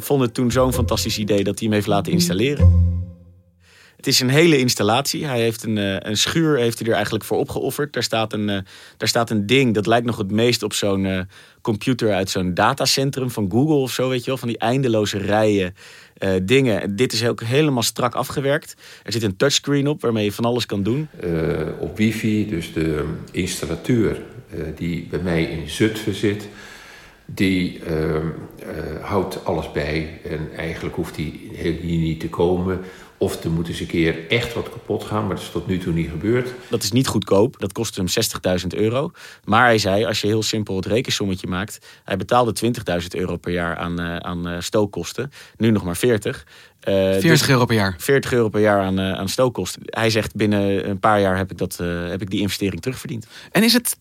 vond 0.00 0.20
het 0.20 0.34
toen 0.34 0.50
zo'n 0.50 0.72
fantastisch 0.72 1.18
idee 1.18 1.44
dat 1.44 1.58
hij 1.58 1.68
hem 1.68 1.72
heeft 1.72 1.86
laten 1.86 2.12
installeren. 2.12 2.91
Het 4.02 4.12
is 4.12 4.20
een 4.20 4.28
hele 4.28 4.58
installatie. 4.58 5.26
Hij 5.26 5.40
heeft 5.40 5.62
een, 5.62 6.08
een 6.08 6.16
schuur 6.16 6.58
heeft 6.58 6.78
hij 6.78 6.88
er 6.88 6.94
eigenlijk 6.94 7.24
voor 7.24 7.38
opgeofferd. 7.38 7.92
Daar 7.92 8.02
staat, 8.02 8.32
een, 8.32 8.46
daar 8.96 9.08
staat 9.08 9.30
een 9.30 9.46
ding, 9.46 9.74
dat 9.74 9.86
lijkt 9.86 10.06
nog 10.06 10.16
het 10.18 10.30
meest 10.30 10.62
op 10.62 10.72
zo'n 10.72 11.28
computer 11.60 12.12
uit 12.12 12.30
zo'n 12.30 12.54
datacentrum 12.54 13.30
van 13.30 13.50
Google 13.50 13.74
of 13.74 13.92
zo, 13.92 14.08
weet 14.08 14.20
je 14.20 14.26
wel. 14.26 14.36
Van 14.36 14.48
die 14.48 14.58
eindeloze 14.58 15.18
rijen 15.18 15.74
uh, 16.18 16.30
dingen. 16.42 16.96
Dit 16.96 17.12
is 17.12 17.26
ook 17.26 17.42
helemaal 17.42 17.82
strak 17.82 18.14
afgewerkt. 18.14 18.74
Er 19.02 19.12
zit 19.12 19.22
een 19.22 19.36
touchscreen 19.36 19.86
op 19.88 20.00
waarmee 20.00 20.24
je 20.24 20.32
van 20.32 20.44
alles 20.44 20.66
kan 20.66 20.82
doen. 20.82 21.08
Op 21.78 21.96
wifi, 21.96 22.48
dus 22.48 22.72
de 22.72 23.04
installateur 23.30 24.20
die 24.76 25.06
bij 25.10 25.20
mij 25.20 25.42
in 25.42 25.70
Zutphen 25.70 26.14
zit... 26.14 26.48
die 27.26 27.80
houdt 29.00 29.44
alles 29.44 29.72
bij 29.72 30.20
en 30.24 30.48
eigenlijk 30.56 30.94
hoeft 30.94 31.16
hij 31.16 31.32
hier 31.52 31.98
niet 31.98 32.20
te 32.20 32.28
komen... 32.28 32.80
Of 33.22 33.44
er 33.44 33.50
moet 33.50 33.68
eens 33.68 33.80
een 33.80 33.86
keer 33.86 34.28
echt 34.28 34.54
wat 34.54 34.68
kapot 34.70 35.04
gaan, 35.04 35.26
maar 35.26 35.34
dat 35.34 35.44
is 35.44 35.50
tot 35.50 35.66
nu 35.66 35.78
toe 35.78 35.92
niet 35.92 36.10
gebeurd. 36.10 36.54
Dat 36.70 36.82
is 36.82 36.92
niet 36.92 37.06
goedkoop. 37.06 37.58
Dat 37.58 37.72
kostte 37.72 38.00
hem 38.00 38.60
60.000 38.60 38.66
euro. 38.66 39.10
Maar 39.44 39.64
hij 39.64 39.78
zei, 39.78 40.04
als 40.04 40.20
je 40.20 40.26
heel 40.26 40.42
simpel 40.42 40.76
het 40.76 40.86
rekensommetje 40.86 41.46
maakt... 41.46 41.78
hij 42.04 42.16
betaalde 42.16 42.72
20.000 43.00 43.06
euro 43.08 43.36
per 43.36 43.52
jaar 43.52 43.76
aan, 43.76 44.00
uh, 44.00 44.16
aan 44.16 44.48
uh, 44.48 44.60
stookkosten. 44.60 45.30
Nu 45.56 45.70
nog 45.70 45.84
maar 45.84 45.96
40. 45.96 46.46
Uh, 46.88 46.94
40 46.94 47.22
dus 47.22 47.48
euro 47.48 47.64
per 47.64 47.76
jaar? 47.76 47.94
40 47.98 48.32
euro 48.32 48.48
per 48.48 48.60
jaar 48.60 48.80
aan, 48.80 49.00
aan 49.00 49.28
stookkosten. 49.28 49.82
Hij 49.84 50.10
zegt, 50.10 50.34
binnen 50.34 50.88
een 50.88 51.00
paar 51.00 51.20
jaar 51.20 51.36
heb 51.36 51.50
ik, 51.50 51.58
dat, 51.58 51.76
heb 52.08 52.22
ik 52.22 52.30
die 52.30 52.40
investering 52.40 52.82
terugverdiend. 52.82 53.26
En 53.50 53.62
is 53.62 53.72
het 53.72 53.96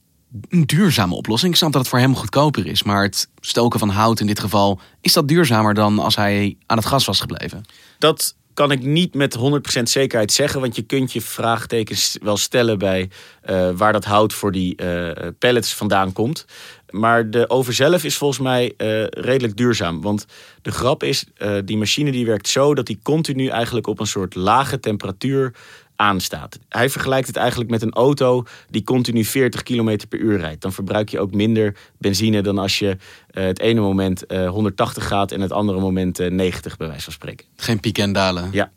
een 0.50 0.66
duurzame 0.66 1.16
oplossing? 1.16 1.52
Ik 1.52 1.58
snap 1.58 1.72
dat 1.72 1.82
het 1.82 1.90
voor 1.90 2.00
hem 2.00 2.16
goedkoper 2.16 2.68
is. 2.68 2.84
Maar 2.84 3.04
het 3.04 3.30
stoken 3.40 3.80
van 3.80 3.90
hout 3.90 4.20
in 4.20 4.28
dit 4.28 4.40
geval... 4.40 4.80
is 5.02 5.14
dat 5.14 5.28
duurzamer 5.28 5.74
dan 5.74 6.00
als 6.00 6.16
hij 6.16 6.58
aan 6.66 6.78
het 6.78 6.86
gas 6.86 7.06
was 7.06 7.20
gebleven? 7.20 7.66
Dat 7.98 8.36
kan 8.54 8.72
ik 8.72 8.84
niet 8.84 9.14
met 9.14 9.38
100% 9.38 9.42
zekerheid 9.84 10.32
zeggen. 10.32 10.62
Want 10.62 10.76
je 10.76 10.82
kunt 10.82 11.14
je 11.14 11.22
vraagtekens 11.22 12.18
wel 12.22 12.38
stellen 12.38 12.78
bij 12.78 13.10
uh, 13.50 13.70
waar 13.76 13.94
dat 13.94 14.06
hout 14.06 14.34
voor 14.34 14.52
die 14.52 14.82
uh, 14.82 15.12
pallets 15.40 15.74
vandaan 15.74 16.14
komt. 16.14 16.46
Maar 16.90 17.30
de 17.30 17.50
oven 17.50 17.74
zelf 17.74 18.04
is 18.04 18.18
volgens 18.18 18.40
mij 18.40 18.74
uh, 18.78 19.04
redelijk 19.08 19.58
duurzaam. 19.58 20.02
Want 20.02 20.26
de 20.62 20.72
grap 20.72 21.04
is, 21.04 21.26
die 21.66 21.78
machine 21.78 22.12
die 22.12 22.26
werkt 22.26 22.48
zo 22.48 22.74
dat 22.74 22.86
die 22.86 23.00
continu 23.04 23.48
eigenlijk 23.48 23.88
op 23.88 24.00
een 24.00 24.08
soort 24.08 24.36
lage 24.36 24.80
temperatuur 24.80 25.54
aanstaat. 26.02 26.60
Hij 26.70 26.90
vergelijkt 26.90 27.28
het 27.28 27.36
eigenlijk 27.36 27.70
met 27.70 27.82
een 27.82 27.94
auto 27.94 28.44
die 28.70 28.84
continu 28.84 29.26
40 29.26 29.64
km 29.64 29.98
per 30.10 30.20
uur 30.20 30.40
rijdt. 30.40 30.62
Dan 30.62 30.74
verbruik 30.74 31.10
je 31.10 31.20
ook 31.20 31.34
minder 31.34 31.76
benzine 31.98 32.42
dan 32.42 32.58
als 32.58 32.80
je 32.80 32.98
uh, 33.32 33.44
het 33.44 33.60
ene 33.60 33.80
moment 33.80 34.24
uh, 34.32 34.50
180 34.50 35.08
gaat 35.08 35.32
en 35.32 35.42
het 35.42 35.52
andere 35.52 35.80
moment 35.80 36.20
uh, 36.20 36.32
90 36.32 36.78
bij 36.78 36.88
wijze 36.88 37.04
van 37.04 37.14
spreken. 37.14 37.46
Geen 37.56 37.80
pieken 37.80 38.04
en 38.04 38.14
dalen. 38.14 38.50
Ja. 38.52 38.72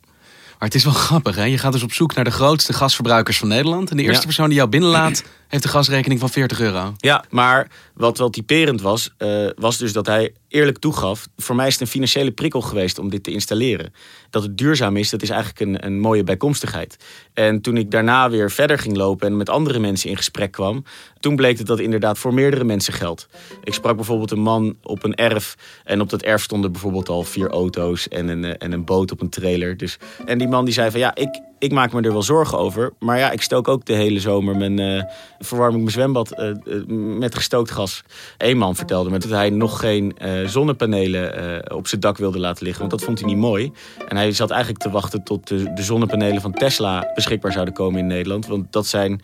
Maar 0.59 0.69
het 0.69 0.75
is 0.75 0.85
wel 0.85 0.93
grappig, 0.93 1.37
hè? 1.37 1.45
Je 1.45 1.59
gaat 1.59 1.73
dus 1.73 1.83
op 1.83 1.93
zoek 1.93 2.15
naar 2.15 2.25
de 2.25 2.31
grootste 2.31 2.73
gasverbruikers 2.73 3.39
van 3.39 3.49
Nederland. 3.49 3.91
En 3.91 3.97
de 3.97 4.03
eerste 4.03 4.21
ja. 4.21 4.27
persoon 4.27 4.49
die 4.49 4.57
jou 4.57 4.69
binnenlaat, 4.69 5.25
heeft 5.49 5.65
een 5.65 5.71
gasrekening 5.71 6.21
van 6.21 6.31
40 6.31 6.61
euro. 6.61 6.95
Ja, 6.97 7.25
maar 7.31 7.69
wat 7.95 8.19
wel 8.19 8.31
typerend 8.31 8.81
was, 8.81 9.15
was 9.57 9.79
dus 9.79 9.93
dat 9.93 10.07
hij 10.07 10.33
eerlijk 10.55 10.79
toegaf... 10.79 11.29
voor 11.37 11.57
mij 11.57 11.67
is 11.67 11.73
het 11.73 11.81
een 11.81 11.87
financiële 11.87 12.31
prikkel 12.31 12.61
geweest 12.61 12.99
om 12.99 13.11
dit 13.11 13.23
te 13.23 13.31
installeren. 13.31 13.93
Dat 14.31 14.43
het 14.43 14.59
duurzaam 14.59 14.97
is, 14.97 15.11
dat 15.11 15.23
is 15.23 15.31
eigenlijk 15.31 15.61
een, 15.61 15.87
een 15.87 16.01
mooie 16.01 16.25
bijkomstigheid. 16.25 16.97
En 17.33 17.61
toen 17.61 17.77
ik 17.77 17.91
daarna 17.91 18.31
weer 18.31 18.51
verder 18.51 18.79
ging 18.79 18.97
lopen 18.97 19.27
en 19.27 19.37
met 19.37 19.49
andere 19.49 19.79
mensen 19.79 20.11
in 20.11 20.17
gesprek 20.17 20.53
kwam... 20.53 20.85
toen 21.21 21.37
bleek 21.37 21.59
het 21.59 21.67
dat 21.67 21.81
inderdaad 21.81 22.19
voor 22.19 22.35
meerdere 22.35 22.65
mensen 22.65 22.93
geldt. 22.93 23.29
Ik 23.63 23.75
sprak 23.75 23.97
bijvoorbeeld 23.97 24.31
een 24.31 24.43
man 24.43 24.77
op 24.83 25.05
een 25.05 25.15
erf... 25.15 25.57
en 25.85 26.01
op 26.01 26.11
dat 26.11 26.23
erf 26.23 26.43
stonden 26.43 26.73
bijvoorbeeld 26.73 27.09
al 27.09 27.23
vier 27.23 27.49
auto's 27.49 28.09
en 28.09 28.29
een, 28.29 28.59
en 28.59 28.73
een 28.73 28.85
boot 28.85 29.13
op 29.13 29.21
een 29.21 29.31
trailer. 29.31 29.77
Dus, 29.77 29.99
en 30.27 30.39
die 30.39 30.49
man 30.49 30.65
die 30.65 30.75
zei 30.75 30.91
van 30.91 31.01
ja, 31.01 31.15
ik, 31.15 31.41
ik 31.65 31.73
maak 31.73 31.93
me 31.93 32.01
er 32.01 32.13
wel 32.13 32.23
zorgen 32.23 32.59
over. 32.59 32.93
Maar 32.99 33.19
ja, 33.19 33.31
ik 33.31 33.43
stook 33.43 33.69
ook 33.69 33.85
de 33.85 33.93
hele 33.93 34.21
zomer 34.21 34.57
mijn, 34.57 34.81
uh, 34.81 35.03
verwarm 35.39 35.73
ik 35.73 35.79
mijn 35.81 35.91
zwembad 35.91 36.35
uh, 36.39 36.87
met 37.19 37.35
gestookt 37.35 37.71
gas. 37.71 38.03
Eén 38.39 38.59
man 38.59 38.77
vertelde 38.77 39.11
me 39.11 39.19
dat 39.19 39.31
hij 39.31 39.51
nog 39.51 39.81
geen 39.81 40.17
uh, 40.23 40.49
zonnepanelen 40.49 41.73
op 41.75 41.87
zijn 41.87 42.01
dak 42.01 42.19
wilde 42.19 42.39
laten 42.39 42.65
liggen. 42.65 42.81
Want 42.81 42.99
dat 42.99 43.05
vond 43.05 43.19
hij 43.21 43.29
niet 43.29 43.39
mooi. 43.39 43.73
En 44.09 44.17
hij 44.17 44.33
zat 44.33 44.51
eigenlijk 44.51 44.83
te 44.83 44.91
wachten 44.91 45.25
tot 45.25 45.49
de, 45.49 45.73
de 45.73 45.83
zonnepanelen 45.83 46.41
van 46.41 46.53
Tesla 46.53 47.11
beschikbaar 47.15 47.53
zouden 47.53 47.75
komen 47.75 48.01
in 48.01 48.07
Nederland. 48.07 48.47
Want 48.47 48.73
dat 48.73 48.87
zijn 48.87 49.23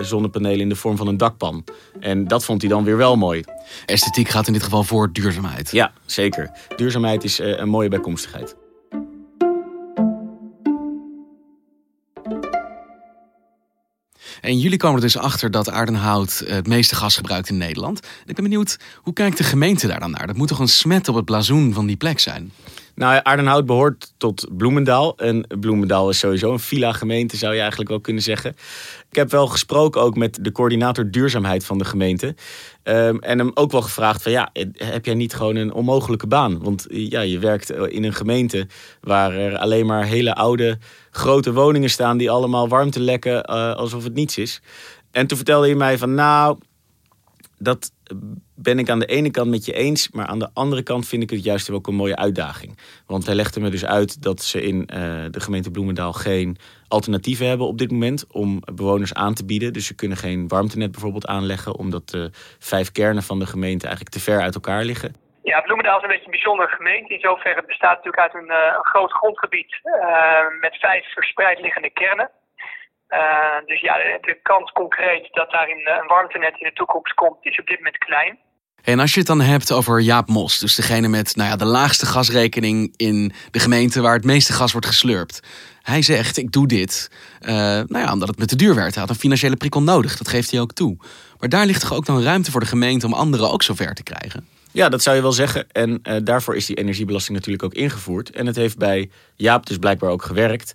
zonnepanelen 0.00 0.60
in 0.60 0.68
de 0.68 0.76
vorm 0.76 0.96
van 0.96 1.06
een 1.06 1.16
dakpan. 1.16 1.64
En 2.00 2.28
dat 2.28 2.44
vond 2.44 2.60
hij 2.60 2.70
dan 2.70 2.84
weer 2.84 2.96
wel 2.96 3.16
mooi. 3.16 3.44
Esthetiek 3.86 4.28
gaat 4.28 4.46
in 4.46 4.52
dit 4.52 4.62
geval 4.62 4.82
voor 4.82 5.12
duurzaamheid. 5.12 5.70
Ja, 5.70 5.92
zeker. 6.06 6.50
Duurzaamheid 6.76 7.24
is 7.24 7.38
een 7.38 7.68
mooie 7.68 7.88
bijkomstigheid. 7.88 8.56
En 14.40 14.58
jullie 14.58 14.78
komen 14.78 14.96
er 14.96 15.02
dus 15.02 15.16
achter 15.16 15.50
dat 15.50 15.70
Aardenhout 15.70 16.42
het 16.46 16.66
meeste 16.66 16.94
gas 16.94 17.16
gebruikt 17.16 17.48
in 17.48 17.56
Nederland. 17.56 17.98
Ik 18.26 18.34
ben 18.34 18.44
benieuwd, 18.44 18.78
hoe 19.02 19.12
kijkt 19.12 19.36
de 19.36 19.44
gemeente 19.44 19.86
daar 19.86 20.00
dan 20.00 20.10
naar? 20.10 20.26
Dat 20.26 20.36
moet 20.36 20.48
toch 20.48 20.58
een 20.58 20.68
smet 20.68 21.08
op 21.08 21.14
het 21.14 21.24
blazoen 21.24 21.72
van 21.72 21.86
die 21.86 21.96
plek 21.96 22.18
zijn? 22.18 22.52
Nou, 22.94 23.20
Aardenhout 23.22 23.66
behoort 23.66 24.14
tot 24.16 24.48
Bloemendaal. 24.56 25.16
En 25.18 25.46
Bloemendaal 25.60 26.08
is 26.08 26.18
sowieso 26.18 26.52
een 26.52 26.58
villa-gemeente, 26.58 27.36
zou 27.36 27.52
je 27.52 27.60
eigenlijk 27.60 27.90
wel 27.90 28.00
kunnen 28.00 28.22
zeggen. 28.22 28.56
Ik 29.10 29.16
heb 29.16 29.30
wel 29.30 29.46
gesproken 29.46 30.00
ook 30.00 30.16
met 30.16 30.38
de 30.40 30.52
coördinator 30.52 31.10
duurzaamheid 31.10 31.64
van 31.64 31.78
de 31.78 31.84
gemeente. 31.84 32.34
Um, 32.82 33.18
en 33.18 33.38
hem 33.38 33.50
ook 33.54 33.72
wel 33.72 33.82
gevraagd 33.82 34.22
van 34.22 34.32
ja, 34.32 34.50
heb 34.74 35.04
jij 35.04 35.14
niet 35.14 35.34
gewoon 35.34 35.56
een 35.56 35.72
onmogelijke 35.72 36.26
baan? 36.26 36.62
Want 36.62 36.86
ja, 36.88 37.20
je 37.20 37.38
werkt 37.38 37.70
in 37.70 38.04
een 38.04 38.14
gemeente 38.14 38.66
waar 39.00 39.32
er 39.32 39.58
alleen 39.58 39.86
maar 39.86 40.04
hele 40.04 40.34
oude 40.34 40.78
grote 41.10 41.52
woningen 41.52 41.90
staan 41.90 42.16
die 42.16 42.30
allemaal 42.30 42.68
warmte 42.68 43.00
lekken 43.00 43.50
uh, 43.50 43.74
alsof 43.74 44.04
het 44.04 44.14
niets 44.14 44.38
is. 44.38 44.60
En 45.10 45.26
toen 45.26 45.36
vertelde 45.36 45.66
hij 45.66 45.76
mij 45.76 45.98
van 45.98 46.14
nou, 46.14 46.58
dat 47.58 47.92
ben 48.54 48.78
ik 48.78 48.88
aan 48.88 48.98
de 48.98 49.06
ene 49.06 49.30
kant 49.30 49.50
met 49.50 49.64
je 49.64 49.72
eens, 49.72 50.10
maar 50.10 50.26
aan 50.26 50.38
de 50.38 50.50
andere 50.54 50.82
kant 50.82 51.08
vind 51.08 51.22
ik 51.22 51.30
het 51.30 51.44
juist 51.44 51.70
ook 51.70 51.86
een 51.86 51.94
mooie 51.94 52.16
uitdaging. 52.16 52.78
Want 53.06 53.26
hij 53.26 53.34
legde 53.34 53.60
me 53.60 53.70
dus 53.70 53.84
uit 53.84 54.22
dat 54.22 54.42
ze 54.42 54.62
in 54.62 54.76
uh, 54.76 55.24
de 55.30 55.40
gemeente 55.40 55.70
Bloemendaal 55.70 56.12
geen 56.12 56.56
alternatieven 56.88 57.46
hebben 57.46 57.66
op 57.66 57.78
dit 57.78 57.90
moment 57.90 58.26
om 58.32 58.62
bewoners 58.74 59.14
aan 59.14 59.34
te 59.34 59.44
bieden. 59.44 59.72
Dus 59.72 59.86
ze 59.86 59.94
kunnen 59.94 60.16
geen 60.16 60.48
warmtenet 60.48 60.90
bijvoorbeeld 60.90 61.26
aanleggen, 61.26 61.76
omdat 61.78 62.08
de 62.08 62.30
vijf 62.58 62.92
kernen 62.92 63.22
van 63.22 63.38
de 63.38 63.46
gemeente 63.46 63.86
eigenlijk 63.86 64.14
te 64.14 64.22
ver 64.22 64.40
uit 64.40 64.54
elkaar 64.54 64.84
liggen. 64.84 65.14
Ja, 65.42 65.60
Bloemendaal 65.60 65.96
is 65.96 66.02
een 66.02 66.08
beetje 66.08 66.24
een 66.24 66.30
bijzondere 66.30 66.68
gemeente. 66.68 67.14
In 67.14 67.20
zoverre 67.20 67.56
het 67.56 67.66
bestaat 67.66 67.96
natuurlijk 67.96 68.22
uit 68.22 68.34
een, 68.34 68.50
een 68.50 68.84
groot 68.84 69.12
grondgebied 69.12 69.80
uh, 69.84 70.60
met 70.60 70.76
vijf 70.76 71.12
verspreid 71.12 71.60
liggende 71.60 71.90
kernen. 71.90 72.30
Uh, 73.08 73.66
dus 73.66 73.80
ja, 73.80 73.96
de, 73.96 74.18
de, 74.20 74.38
kans 74.42 74.72
concreet 74.72 75.28
dat 75.32 75.50
daar 75.50 75.68
een, 75.68 75.88
een 76.00 76.06
warmtenet 76.06 76.54
in 76.58 76.66
de 76.66 76.72
toekomst 76.72 77.14
komt, 77.14 77.36
is 77.40 77.58
op 77.58 77.66
dit 77.66 77.76
moment 77.76 77.98
klein. 77.98 78.38
En 78.84 79.00
als 79.00 79.12
je 79.12 79.18
het 79.18 79.26
dan 79.26 79.40
hebt 79.40 79.72
over 79.72 80.00
Jaap 80.00 80.28
Mos, 80.28 80.58
dus 80.58 80.74
degene 80.74 81.08
met 81.08 81.36
nou 81.36 81.50
ja, 81.50 81.56
de 81.56 81.64
laagste 81.64 82.06
gasrekening 82.06 82.94
in 82.96 83.32
de 83.50 83.58
gemeente 83.58 84.00
waar 84.00 84.14
het 84.14 84.24
meeste 84.24 84.52
gas 84.52 84.72
wordt 84.72 84.86
geslurpt. 84.86 85.40
Hij 85.82 86.02
zegt, 86.02 86.36
ik 86.36 86.52
doe 86.52 86.66
dit 86.66 87.10
uh, 87.40 87.50
nou 87.52 87.98
ja, 87.98 88.12
omdat 88.12 88.28
het 88.28 88.38
me 88.38 88.46
te 88.46 88.56
duur 88.56 88.74
werd. 88.74 88.92
Hij 88.92 89.02
had 89.02 89.10
een 89.10 89.20
financiële 89.20 89.56
prikkel 89.56 89.82
nodig, 89.82 90.16
dat 90.16 90.28
geeft 90.28 90.50
hij 90.50 90.60
ook 90.60 90.72
toe. 90.72 90.96
Maar 91.38 91.48
daar 91.48 91.66
ligt 91.66 91.80
toch 91.80 91.94
ook 91.94 92.06
dan 92.06 92.22
ruimte 92.22 92.50
voor 92.50 92.60
de 92.60 92.66
gemeente 92.66 93.06
om 93.06 93.12
anderen 93.12 93.50
ook 93.50 93.62
zover 93.62 93.94
te 93.94 94.02
krijgen? 94.02 94.48
Ja, 94.74 94.88
dat 94.88 95.02
zou 95.02 95.16
je 95.16 95.22
wel 95.22 95.32
zeggen. 95.32 95.66
En 95.72 96.00
uh, 96.02 96.16
daarvoor 96.22 96.56
is 96.56 96.66
die 96.66 96.76
energiebelasting 96.76 97.36
natuurlijk 97.36 97.64
ook 97.64 97.74
ingevoerd. 97.74 98.30
En 98.30 98.46
het 98.46 98.56
heeft 98.56 98.78
bij 98.78 99.10
Jaap 99.36 99.66
dus 99.66 99.78
blijkbaar 99.78 100.10
ook 100.10 100.22
gewerkt. 100.22 100.74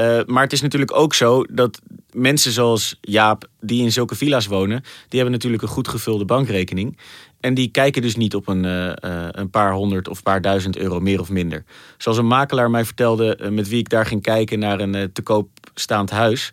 Uh, 0.00 0.20
maar 0.26 0.42
het 0.42 0.52
is 0.52 0.60
natuurlijk 0.60 0.96
ook 0.96 1.14
zo 1.14 1.44
dat 1.50 1.80
mensen 2.12 2.52
zoals 2.52 2.98
Jaap, 3.00 3.48
die 3.60 3.82
in 3.82 3.92
zulke 3.92 4.14
villa's 4.14 4.46
wonen, 4.46 4.80
die 4.80 5.20
hebben 5.20 5.32
natuurlijk 5.32 5.62
een 5.62 5.68
goed 5.68 5.88
gevulde 5.88 6.24
bankrekening. 6.24 6.98
En 7.40 7.54
die 7.54 7.68
kijken 7.68 8.02
dus 8.02 8.16
niet 8.16 8.34
op 8.34 8.48
een, 8.48 8.64
uh, 8.64 8.86
uh, 8.86 9.26
een 9.30 9.50
paar 9.50 9.72
honderd 9.72 10.08
of 10.08 10.22
paar 10.22 10.40
duizend 10.40 10.76
euro 10.76 11.00
meer 11.00 11.20
of 11.20 11.30
minder. 11.30 11.64
Zoals 11.98 12.18
een 12.18 12.26
makelaar 12.26 12.70
mij 12.70 12.84
vertelde, 12.84 13.50
met 13.50 13.68
wie 13.68 13.78
ik 13.78 13.88
daar 13.88 14.06
ging 14.06 14.22
kijken 14.22 14.58
naar 14.58 14.80
een 14.80 15.12
te 15.12 15.22
koop 15.22 15.48
staand 15.74 16.10
huis. 16.10 16.52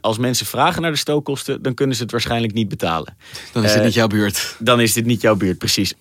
als 0.00 0.18
mensen 0.18 0.46
vragen 0.46 0.82
naar 0.82 0.90
de 0.90 0.96
stookkosten, 0.96 1.62
dan 1.62 1.74
kunnen 1.74 1.96
ze 1.96 2.02
het 2.02 2.10
waarschijnlijk 2.10 2.52
niet 2.52 2.68
betalen. 2.68 3.16
Dan 3.52 3.64
is 3.64 3.72
dit 3.72 3.82
niet 3.82 3.94
jouw 3.94 4.06
buurt. 4.06 4.56
Dan 4.58 4.80
is 4.80 4.92
dit 4.92 5.06
niet 5.06 5.20
jouw 5.20 5.36
buurt, 5.36 5.58
precies. 5.58 5.94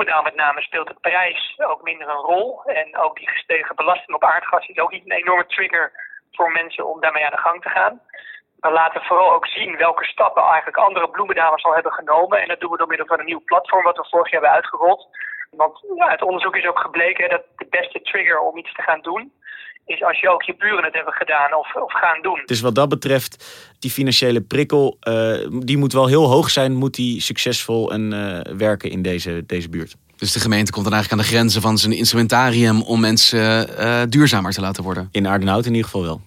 Bloemendaal 0.00 0.32
met 0.32 0.44
name 0.46 0.62
speelt 0.62 0.86
de 0.86 1.00
prijs 1.00 1.54
ook 1.58 1.82
minder 1.82 2.08
een 2.08 2.26
rol. 2.32 2.62
En 2.64 2.96
ook 2.96 3.16
die 3.16 3.30
gestegen 3.30 3.76
belasting 3.76 4.14
op 4.14 4.24
aardgas 4.24 4.66
is 4.66 4.78
ook 4.78 4.90
niet 4.90 5.04
een 5.04 5.16
enorme 5.16 5.46
trigger 5.46 5.92
voor 6.32 6.52
mensen 6.52 6.86
om 6.86 7.00
daarmee 7.00 7.24
aan 7.24 7.30
de 7.30 7.46
gang 7.48 7.62
te 7.62 7.68
gaan. 7.68 8.00
We 8.60 8.70
laten 8.70 9.02
vooral 9.02 9.32
ook 9.32 9.46
zien 9.46 9.76
welke 9.76 10.04
stappen 10.04 10.42
eigenlijk 10.42 10.76
andere 10.76 11.10
bloemendamers 11.10 11.64
al 11.64 11.74
hebben 11.74 11.92
genomen. 11.92 12.42
En 12.42 12.48
dat 12.48 12.60
doen 12.60 12.70
we 12.70 12.76
door 12.76 12.86
middel 12.86 13.06
van 13.06 13.18
een 13.18 13.24
nieuw 13.24 13.44
platform 13.44 13.84
wat 13.84 13.96
we 13.96 14.06
vorig 14.10 14.30
jaar 14.30 14.40
hebben 14.40 14.56
uitgerold. 14.58 15.08
Want 15.50 15.80
ja, 15.96 16.10
het 16.10 16.22
onderzoek 16.22 16.56
is 16.56 16.66
ook 16.66 16.80
gebleken 16.80 17.28
dat 17.28 17.42
de 17.56 17.66
beste 17.70 18.00
trigger 18.00 18.38
om 18.38 18.56
iets 18.56 18.72
te 18.72 18.82
gaan 18.82 19.00
doen 19.00 19.32
is 19.90 20.02
als 20.02 20.20
je 20.20 20.28
ook 20.28 20.42
je 20.42 20.54
buren 20.58 20.84
het 20.84 20.94
hebben 20.94 21.12
gedaan 21.12 21.54
of, 21.54 21.74
of 21.74 21.92
gaan 21.92 22.22
doen. 22.22 22.42
Dus 22.46 22.60
wat 22.60 22.74
dat 22.74 22.88
betreft, 22.88 23.44
die 23.78 23.90
financiële 23.90 24.40
prikkel, 24.40 24.98
uh, 25.08 25.32
die 25.58 25.76
moet 25.76 25.92
wel 25.92 26.06
heel 26.06 26.26
hoog 26.26 26.50
zijn, 26.50 26.72
moet 26.72 26.94
die 26.94 27.20
succesvol 27.20 27.92
en 27.92 28.12
uh, 28.12 28.56
werken 28.56 28.90
in 28.90 29.02
deze, 29.02 29.42
deze 29.46 29.68
buurt. 29.68 29.96
Dus 30.16 30.32
de 30.32 30.40
gemeente 30.40 30.72
komt 30.72 30.84
dan 30.84 30.94
eigenlijk 30.94 31.22
aan 31.22 31.28
de 31.28 31.36
grenzen 31.36 31.62
van 31.62 31.78
zijn 31.78 31.92
instrumentarium 31.92 32.82
om 32.82 33.00
mensen 33.00 33.70
uh, 33.70 34.02
duurzamer 34.08 34.52
te 34.52 34.60
laten 34.60 34.82
worden? 34.82 35.08
In 35.12 35.28
Aardenhout 35.28 35.66
in 35.66 35.74
ieder 35.74 35.90
geval 35.90 36.02
wel. 36.02 36.20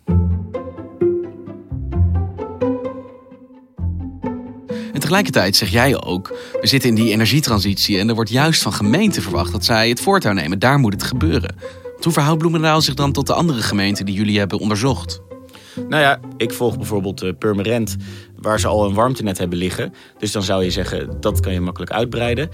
En 4.93 4.99
tegelijkertijd 4.99 5.55
zeg 5.55 5.69
jij 5.69 6.01
ook, 6.01 6.27
we 6.61 6.67
zitten 6.67 6.89
in 6.89 6.95
die 6.95 7.11
energietransitie 7.11 7.99
en 7.99 8.09
er 8.09 8.15
wordt 8.15 8.29
juist 8.29 8.61
van 8.61 8.73
gemeenten 8.73 9.21
verwacht 9.21 9.51
dat 9.51 9.65
zij 9.65 9.89
het 9.89 10.01
voortouw 10.01 10.33
nemen. 10.33 10.59
Daar 10.59 10.79
moet 10.79 10.93
het 10.93 11.03
gebeuren. 11.03 11.55
Hoe 12.03 12.13
verhoudt 12.13 12.39
Bloemendaal 12.39 12.81
zich 12.81 12.93
dan 12.93 13.11
tot 13.11 13.27
de 13.27 13.33
andere 13.33 13.61
gemeenten 13.61 14.05
die 14.05 14.15
jullie 14.15 14.39
hebben 14.39 14.59
onderzocht? 14.59 15.21
Nou 15.89 16.01
ja, 16.01 16.19
ik 16.37 16.53
volg 16.53 16.77
bijvoorbeeld 16.77 17.23
uh, 17.23 17.31
Purmerend, 17.39 17.95
waar 18.43 18.59
ze 18.59 18.67
al 18.67 18.85
een 18.85 18.93
warmtenet 18.93 19.37
hebben 19.37 19.57
liggen. 19.57 19.93
Dus 20.17 20.31
dan 20.31 20.43
zou 20.43 20.63
je 20.63 20.71
zeggen, 20.71 21.09
dat 21.19 21.39
kan 21.39 21.53
je 21.53 21.61
makkelijk 21.61 21.91
uitbreiden. 21.91 22.49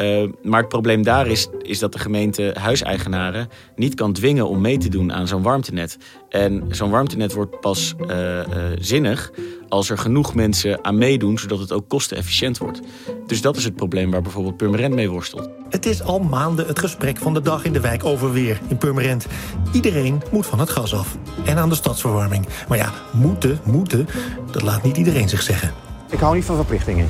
Uh, 0.00 0.28
maar 0.42 0.60
het 0.60 0.68
probleem 0.68 1.02
daar 1.02 1.26
is, 1.26 1.48
is 1.58 1.78
dat 1.78 1.92
de 1.92 1.98
gemeente 1.98 2.54
huiseigenaren 2.58 3.48
niet 3.76 3.94
kan 3.94 4.12
dwingen 4.12 4.48
om 4.48 4.60
mee 4.60 4.78
te 4.78 4.88
doen 4.88 5.12
aan 5.12 5.28
zo'n 5.28 5.42
warmtenet. 5.42 5.98
En 6.28 6.64
zo'n 6.68 6.90
warmtenet 6.90 7.32
wordt 7.32 7.60
pas 7.60 7.94
uh, 8.08 8.40
zinnig 8.78 9.30
als 9.72 9.90
er 9.90 9.98
genoeg 9.98 10.34
mensen 10.34 10.84
aan 10.84 10.98
meedoen, 10.98 11.38
zodat 11.38 11.58
het 11.58 11.72
ook 11.72 11.88
kostenefficiënt 11.88 12.58
wordt. 12.58 12.80
Dus 13.26 13.40
dat 13.40 13.56
is 13.56 13.64
het 13.64 13.76
probleem 13.76 14.10
waar 14.10 14.22
bijvoorbeeld 14.22 14.56
Purmerend 14.56 14.94
mee 14.94 15.10
worstelt. 15.10 15.48
Het 15.68 15.86
is 15.86 16.02
al 16.02 16.18
maanden 16.18 16.66
het 16.66 16.78
gesprek 16.78 17.16
van 17.16 17.34
de 17.34 17.40
dag 17.40 17.64
in 17.64 17.72
de 17.72 17.80
wijk 17.80 18.04
over 18.04 18.32
weer 18.32 18.60
in 18.68 18.76
Purmerend. 18.76 19.26
Iedereen 19.72 20.22
moet 20.30 20.46
van 20.46 20.58
het 20.58 20.70
gas 20.70 20.94
af. 20.94 21.16
En 21.44 21.56
aan 21.56 21.68
de 21.68 21.74
stadsverwarming. 21.74 22.46
Maar 22.68 22.78
ja, 22.78 22.92
moeten, 23.12 23.60
moeten, 23.64 24.08
dat 24.50 24.62
laat 24.62 24.82
niet 24.82 24.96
iedereen 24.96 25.28
zich 25.32 25.42
zeggen. 25.42 25.72
Ik 26.10 26.18
hou 26.18 26.34
niet 26.34 26.44
van 26.44 26.56
verplichtingen. 26.56 27.08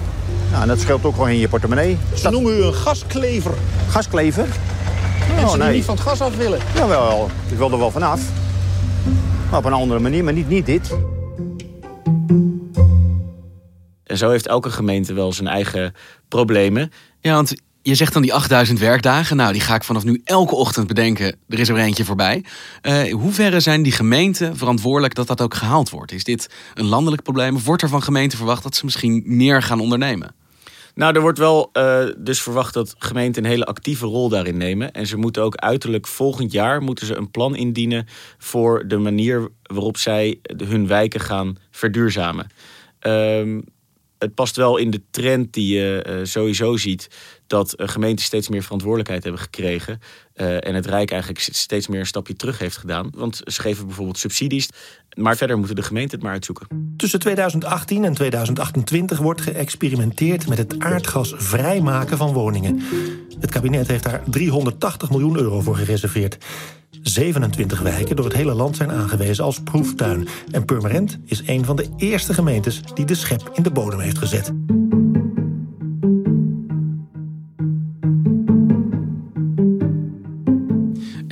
Nou, 0.51 0.63
en 0.63 0.69
dat 0.69 0.81
scheelt 0.81 1.05
ook 1.05 1.15
gewoon 1.15 1.29
in 1.29 1.39
je 1.39 1.49
portemonnee. 1.49 1.99
Ze 2.15 2.31
noemen 2.31 2.59
u 2.59 2.63
een 2.63 2.75
gasklever. 2.75 3.55
Gasklever? 3.89 4.47
Mensen 5.29 5.49
oh, 5.49 5.55
nee. 5.55 5.67
die 5.67 5.77
niet 5.77 5.85
van 5.85 5.95
het 5.95 6.05
gas 6.05 6.21
af 6.21 6.37
willen. 6.37 6.59
Jawel, 6.75 7.31
ik 7.51 7.57
wil 7.57 7.73
er 7.73 7.79
wel 7.79 7.91
vanaf. 7.91 8.21
Maar 9.51 9.59
op 9.59 9.65
een 9.65 9.73
andere 9.73 10.01
manier, 10.01 10.25
maar 10.25 10.33
niet, 10.33 10.49
niet 10.49 10.67
dit. 10.67 10.97
En 14.05 14.19
zo 14.19 14.31
heeft 14.31 14.47
elke 14.47 14.71
gemeente 14.71 15.15
wel 15.15 15.33
zijn 15.33 15.49
eigen 15.49 15.95
problemen. 16.29 16.93
Ja, 17.21 17.35
want 17.35 17.55
je 17.83 17.95
zegt 17.95 18.13
dan 18.13 18.23
die 18.23 18.35
8000 18.35 18.79
werkdagen. 18.79 19.37
Nou, 19.37 19.53
die 19.53 19.61
ga 19.61 19.75
ik 19.75 19.85
vanaf 19.85 20.05
nu 20.05 20.21
elke 20.25 20.55
ochtend 20.55 20.87
bedenken. 20.87 21.37
Er 21.49 21.59
is 21.59 21.69
er 21.69 21.77
eentje 21.77 22.05
voorbij. 22.05 22.45
Uh, 22.83 23.13
hoe 23.13 23.33
verre 23.33 23.61
zijn 23.61 23.83
die 23.83 23.93
gemeenten 23.93 24.57
verantwoordelijk 24.57 25.15
dat 25.15 25.27
dat 25.27 25.41
ook 25.41 25.55
gehaald 25.55 25.91
wordt? 25.91 26.13
Is 26.13 26.25
dit 26.25 26.51
een 26.75 26.87
landelijk 26.87 27.23
probleem? 27.23 27.55
Of 27.55 27.65
wordt 27.65 27.83
er 27.83 27.89
van 27.89 28.03
gemeenten 28.03 28.39
verwacht 28.39 28.63
dat 28.63 28.77
ze 28.77 28.85
misschien 28.85 29.23
meer 29.25 29.63
gaan 29.63 29.81
ondernemen? 29.81 30.35
Nou, 30.95 31.15
er 31.15 31.21
wordt 31.21 31.39
wel 31.39 31.71
uh, 31.73 32.05
dus 32.19 32.43
verwacht 32.43 32.75
dat 32.75 32.95
gemeenten 32.99 33.45
een 33.45 33.51
hele 33.51 33.65
actieve 33.65 34.07
rol 34.07 34.29
daarin 34.29 34.57
nemen. 34.57 34.93
En 34.93 35.07
ze 35.07 35.17
moeten 35.17 35.43
ook 35.43 35.57
uiterlijk 35.57 36.07
volgend 36.07 36.53
jaar 36.53 36.83
moeten 36.83 37.07
ze 37.07 37.17
een 37.17 37.31
plan 37.31 37.57
indienen 37.57 38.07
voor 38.39 38.89
de 38.89 38.99
manier 38.99 39.49
waarop 39.63 39.97
zij 39.97 40.41
hun 40.57 40.87
wijken 40.87 41.21
gaan 41.21 41.59
verduurzamen. 41.71 42.47
Uh, 43.07 43.59
het 44.23 44.35
past 44.35 44.57
wel 44.57 44.77
in 44.77 44.91
de 44.91 45.03
trend 45.11 45.53
die 45.53 45.75
je 45.75 46.07
uh, 46.09 46.15
sowieso 46.23 46.77
ziet 46.77 47.09
dat 47.53 47.75
uh, 47.77 47.89
gemeenten 47.89 48.25
steeds 48.25 48.49
meer 48.49 48.63
verantwoordelijkheid 48.63 49.23
hebben 49.23 49.41
gekregen. 49.41 50.01
Uh, 50.37 50.67
en 50.67 50.75
het 50.75 50.87
Rijk 50.87 51.11
eigenlijk 51.11 51.41
steeds 51.41 51.87
meer 51.87 52.01
een 52.01 52.07
stapje 52.07 52.35
terug 52.35 52.59
heeft 52.59 52.77
gedaan. 52.77 53.11
Want 53.15 53.41
ze 53.45 53.61
geven 53.61 53.87
bijvoorbeeld 53.87 54.19
subsidies. 54.19 54.69
Maar 55.17 55.37
verder 55.37 55.59
moeten 55.59 55.77
de 55.77 55.83
gemeenten 55.83 56.15
het 56.15 56.23
maar 56.23 56.33
uitzoeken. 56.33 56.95
Tussen 56.97 57.19
2018 57.19 58.05
en 58.05 58.15
2028 58.15 59.19
wordt 59.19 59.41
geëxperimenteerd 59.41 60.49
met 60.49 60.59
het 60.59 60.79
aardgas 60.79 61.35
vrijmaken 61.37 62.17
van 62.17 62.33
woningen. 62.33 62.83
Het 63.41 63.51
kabinet 63.51 63.89
heeft 63.89 64.05
daar 64.05 64.23
380 64.27 65.11
miljoen 65.11 65.39
euro 65.39 65.61
voor 65.61 65.77
gereserveerd. 65.77 66.39
27 67.03 67.81
wijken 67.81 68.17
door 68.17 68.25
het 68.25 68.35
hele 68.35 68.55
land 68.55 68.77
zijn 68.77 68.91
aangewezen 68.91 69.45
als 69.45 69.63
proeftuin. 69.63 70.29
En 70.51 70.65
Purmerend 70.65 71.19
is 71.25 71.43
een 71.47 71.65
van 71.65 71.77
de 71.77 71.89
eerste 71.97 72.35
gemeentes 72.35 72.81
die 72.95 73.05
de 73.05 73.15
schep 73.15 73.51
in 73.53 73.63
de 73.63 73.71
bodem 73.71 74.01
heeft 74.01 74.19
gezet. 74.19 74.53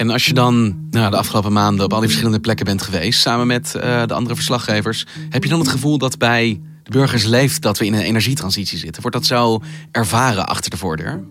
En 0.01 0.11
als 0.11 0.25
je 0.25 0.33
dan 0.33 0.77
nou, 0.91 1.11
de 1.11 1.17
afgelopen 1.17 1.53
maanden 1.53 1.85
op 1.85 1.93
al 1.93 1.99
die 1.99 2.09
verschillende 2.09 2.41
plekken 2.41 2.65
bent 2.65 2.83
geweest, 2.83 3.21
samen 3.21 3.47
met 3.47 3.73
uh, 3.77 3.83
de 4.07 4.15
andere 4.15 4.35
verslaggevers, 4.35 5.07
heb 5.31 5.43
je 5.43 5.51
dan 5.51 5.59
het 5.59 5.69
gevoel 5.69 5.99
dat 5.99 6.19
bij 6.19 6.61
de 6.83 6.91
burgers 6.91 7.25
leeft 7.25 7.63
dat 7.63 7.79
we 7.79 7.87
in 7.87 7.95
een 7.95 8.01
energietransitie 8.01 8.79
zitten? 8.79 9.03
Wordt 9.03 9.17
dat 9.17 9.27
zo 9.27 9.61
ervaren 9.91 10.47
achter 10.47 10.71
de 10.71 10.77
voordeur? 10.77 11.25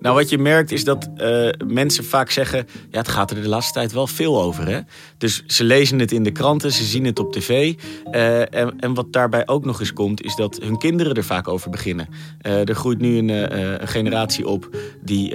Nou, 0.00 0.16
wat 0.16 0.28
je 0.28 0.38
merkt 0.38 0.72
is 0.72 0.84
dat 0.84 1.08
uh, 1.16 1.48
mensen 1.66 2.04
vaak 2.04 2.30
zeggen: 2.30 2.66
ja, 2.90 2.98
het 2.98 3.08
gaat 3.08 3.30
er 3.30 3.42
de 3.42 3.48
laatste 3.48 3.72
tijd 3.72 3.92
wel 3.92 4.06
veel 4.06 4.42
over. 4.42 4.66
Hè? 4.68 4.80
Dus 5.18 5.42
ze 5.46 5.64
lezen 5.64 5.98
het 5.98 6.12
in 6.12 6.22
de 6.22 6.30
kranten, 6.30 6.72
ze 6.72 6.84
zien 6.84 7.04
het 7.04 7.18
op 7.18 7.32
tv. 7.32 7.74
Uh, 8.12 8.54
en, 8.54 8.80
en, 8.80 8.94
wat 8.94 9.12
daarbij 9.12 9.46
ook 9.46 9.64
nog 9.64 9.80
eens 9.80 9.92
komt, 9.92 10.22
is 10.22 10.36
dat 10.36 10.58
hun 10.62 10.78
kinderen 10.78 11.14
er 11.14 11.24
vaak 11.24 11.48
over 11.48 11.70
beginnen. 11.70 12.08
Uh, 12.42 12.68
er 12.68 12.74
groeit 12.74 13.00
nu 13.00 13.18
een, 13.18 13.28
een, 13.28 13.88
generatie 13.88 14.48
op 14.48 14.76
die 15.02 15.30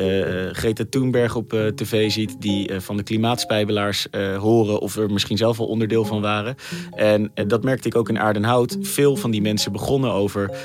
Greta 0.51 0.83
Thunberg 0.89 1.35
op 1.35 1.49
tv 1.75 2.11
ziet, 2.11 2.35
die 2.39 2.71
van 2.79 2.97
de 2.97 3.03
klimaatspijbelaars 3.03 4.07
horen 4.37 4.79
of 4.79 4.95
er 4.95 5.11
misschien 5.11 5.37
zelf 5.37 5.59
al 5.59 5.65
onderdeel 5.65 6.05
van 6.05 6.21
waren. 6.21 6.55
En 6.95 7.31
dat 7.47 7.63
merkte 7.63 7.87
ik 7.87 7.95
ook 7.95 8.09
in 8.09 8.19
Aardenhout. 8.19 8.77
Veel 8.81 9.15
van 9.15 9.31
die 9.31 9.41
mensen 9.41 9.71
begonnen 9.71 10.11
over 10.11 10.57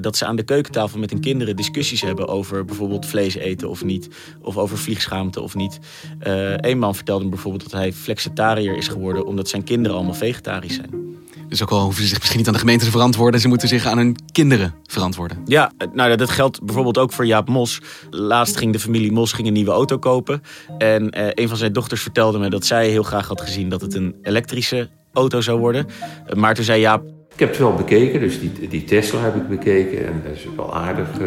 dat 0.00 0.16
ze 0.16 0.24
aan 0.24 0.36
de 0.36 0.42
keukentafel 0.42 0.98
met 0.98 1.10
hun 1.10 1.20
kinderen 1.20 1.56
discussies 1.56 2.00
hebben 2.00 2.28
over 2.28 2.64
bijvoorbeeld 2.64 3.06
vlees 3.06 3.35
eten 3.40 3.68
of 3.68 3.84
niet. 3.84 4.08
Of 4.40 4.56
over 4.56 4.78
vliegschaamte 4.78 5.40
of 5.40 5.54
niet. 5.54 5.78
Uh, 6.26 6.56
een 6.56 6.78
man 6.78 6.94
vertelde 6.94 7.24
me 7.24 7.30
bijvoorbeeld 7.30 7.62
dat 7.62 7.80
hij 7.80 7.92
flexitariër 7.92 8.76
is 8.76 8.88
geworden 8.88 9.26
omdat 9.26 9.48
zijn 9.48 9.64
kinderen 9.64 9.96
allemaal 9.96 10.14
vegetarisch 10.14 10.74
zijn. 10.74 11.06
Dus 11.48 11.62
ook 11.62 11.70
al 11.70 11.82
hoeven 11.82 12.02
ze 12.02 12.08
zich 12.08 12.18
misschien 12.18 12.38
niet 12.38 12.46
aan 12.46 12.52
de 12.52 12.58
gemeente 12.58 12.84
te 12.84 12.90
verantwoorden, 12.90 13.40
ze 13.40 13.48
moeten 13.48 13.68
zich 13.68 13.86
aan 13.86 13.98
hun 13.98 14.16
kinderen 14.32 14.74
verantwoorden. 14.86 15.38
Ja, 15.44 15.72
nou 15.92 16.16
dat 16.16 16.30
geldt 16.30 16.64
bijvoorbeeld 16.64 16.98
ook 16.98 17.12
voor 17.12 17.26
Jaap 17.26 17.48
Mos. 17.48 17.80
Laatst 18.10 18.56
ging 18.56 18.72
de 18.72 18.78
familie 18.78 19.12
Mos 19.12 19.32
ging 19.32 19.46
een 19.46 19.52
nieuwe 19.52 19.70
auto 19.70 19.98
kopen. 19.98 20.42
En 20.78 21.18
uh, 21.18 21.28
een 21.34 21.48
van 21.48 21.56
zijn 21.56 21.72
dochters 21.72 22.02
vertelde 22.02 22.38
me 22.38 22.50
dat 22.50 22.66
zij 22.66 22.88
heel 22.88 23.02
graag 23.02 23.28
had 23.28 23.40
gezien 23.40 23.68
dat 23.68 23.80
het 23.80 23.94
een 23.94 24.16
elektrische 24.22 24.88
auto 25.12 25.40
zou 25.40 25.58
worden. 25.58 25.86
Maar 26.34 26.54
toen 26.54 26.64
zei 26.64 26.80
Jaap, 26.80 27.02
ik 27.36 27.42
heb 27.42 27.48
het 27.50 27.58
wel 27.58 27.74
bekeken, 27.74 28.20
dus 28.20 28.40
die, 28.40 28.68
die 28.68 28.84
Tesla 28.84 29.20
heb 29.20 29.36
ik 29.36 29.48
bekeken 29.48 30.06
en 30.06 30.22
dat 30.24 30.36
is 30.36 30.46
wel 30.56 30.74
aardig. 30.74 31.08
Uh, 31.20 31.26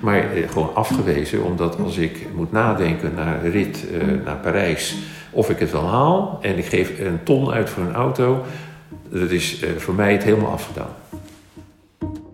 maar 0.00 0.36
uh, 0.36 0.48
gewoon 0.48 0.74
afgewezen, 0.74 1.44
omdat 1.44 1.78
als 1.78 1.96
ik 1.96 2.26
moet 2.34 2.52
nadenken 2.52 3.12
naar 3.14 3.42
de 3.42 3.48
rit 3.48 3.84
uh, 3.92 4.24
naar 4.24 4.36
Parijs, 4.36 4.96
of 5.30 5.50
ik 5.50 5.58
het 5.58 5.72
wel 5.72 5.88
haal 5.88 6.38
en 6.40 6.58
ik 6.58 6.64
geef 6.64 6.98
een 6.98 7.22
ton 7.22 7.50
uit 7.50 7.70
voor 7.70 7.82
een 7.82 7.94
auto, 7.94 8.44
dat 9.10 9.30
is 9.30 9.62
voor 9.76 9.94
mij 9.94 10.12
het 10.12 10.22
helemaal 10.22 10.50
afgedaan. 10.50 10.90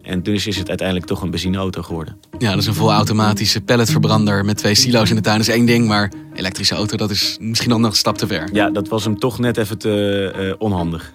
En 0.03 0.23
dus 0.23 0.47
is 0.47 0.57
het 0.57 0.69
uiteindelijk 0.69 1.09
toch 1.09 1.23
een 1.23 1.31
benzineauto 1.31 1.83
geworden. 1.83 2.17
Ja, 2.39 2.51
dat 2.51 2.59
is 2.59 2.67
een 2.67 2.75
volautomatische 2.75 3.61
pelletverbrander 3.61 4.45
met 4.45 4.57
twee 4.57 4.75
silo's 4.75 5.11
in 5.11 5.17
de 5.17 5.23
tuin. 5.23 5.39
Dat 5.39 5.49
is 5.49 5.55
één 5.55 5.67
ding, 5.67 5.87
maar 5.87 6.13
elektrische 6.35 6.75
auto, 6.75 6.97
dat 6.97 7.11
is 7.11 7.37
misschien 7.41 7.71
nog 7.71 7.83
een 7.83 7.93
stap 7.93 8.19
te 8.19 8.27
ver. 8.27 8.49
Ja, 8.53 8.71
dat 8.71 8.89
was 8.89 9.05
hem 9.05 9.19
toch 9.19 9.39
net 9.39 9.57
even 9.57 9.79
te 9.79 10.57
onhandig. 10.59 11.15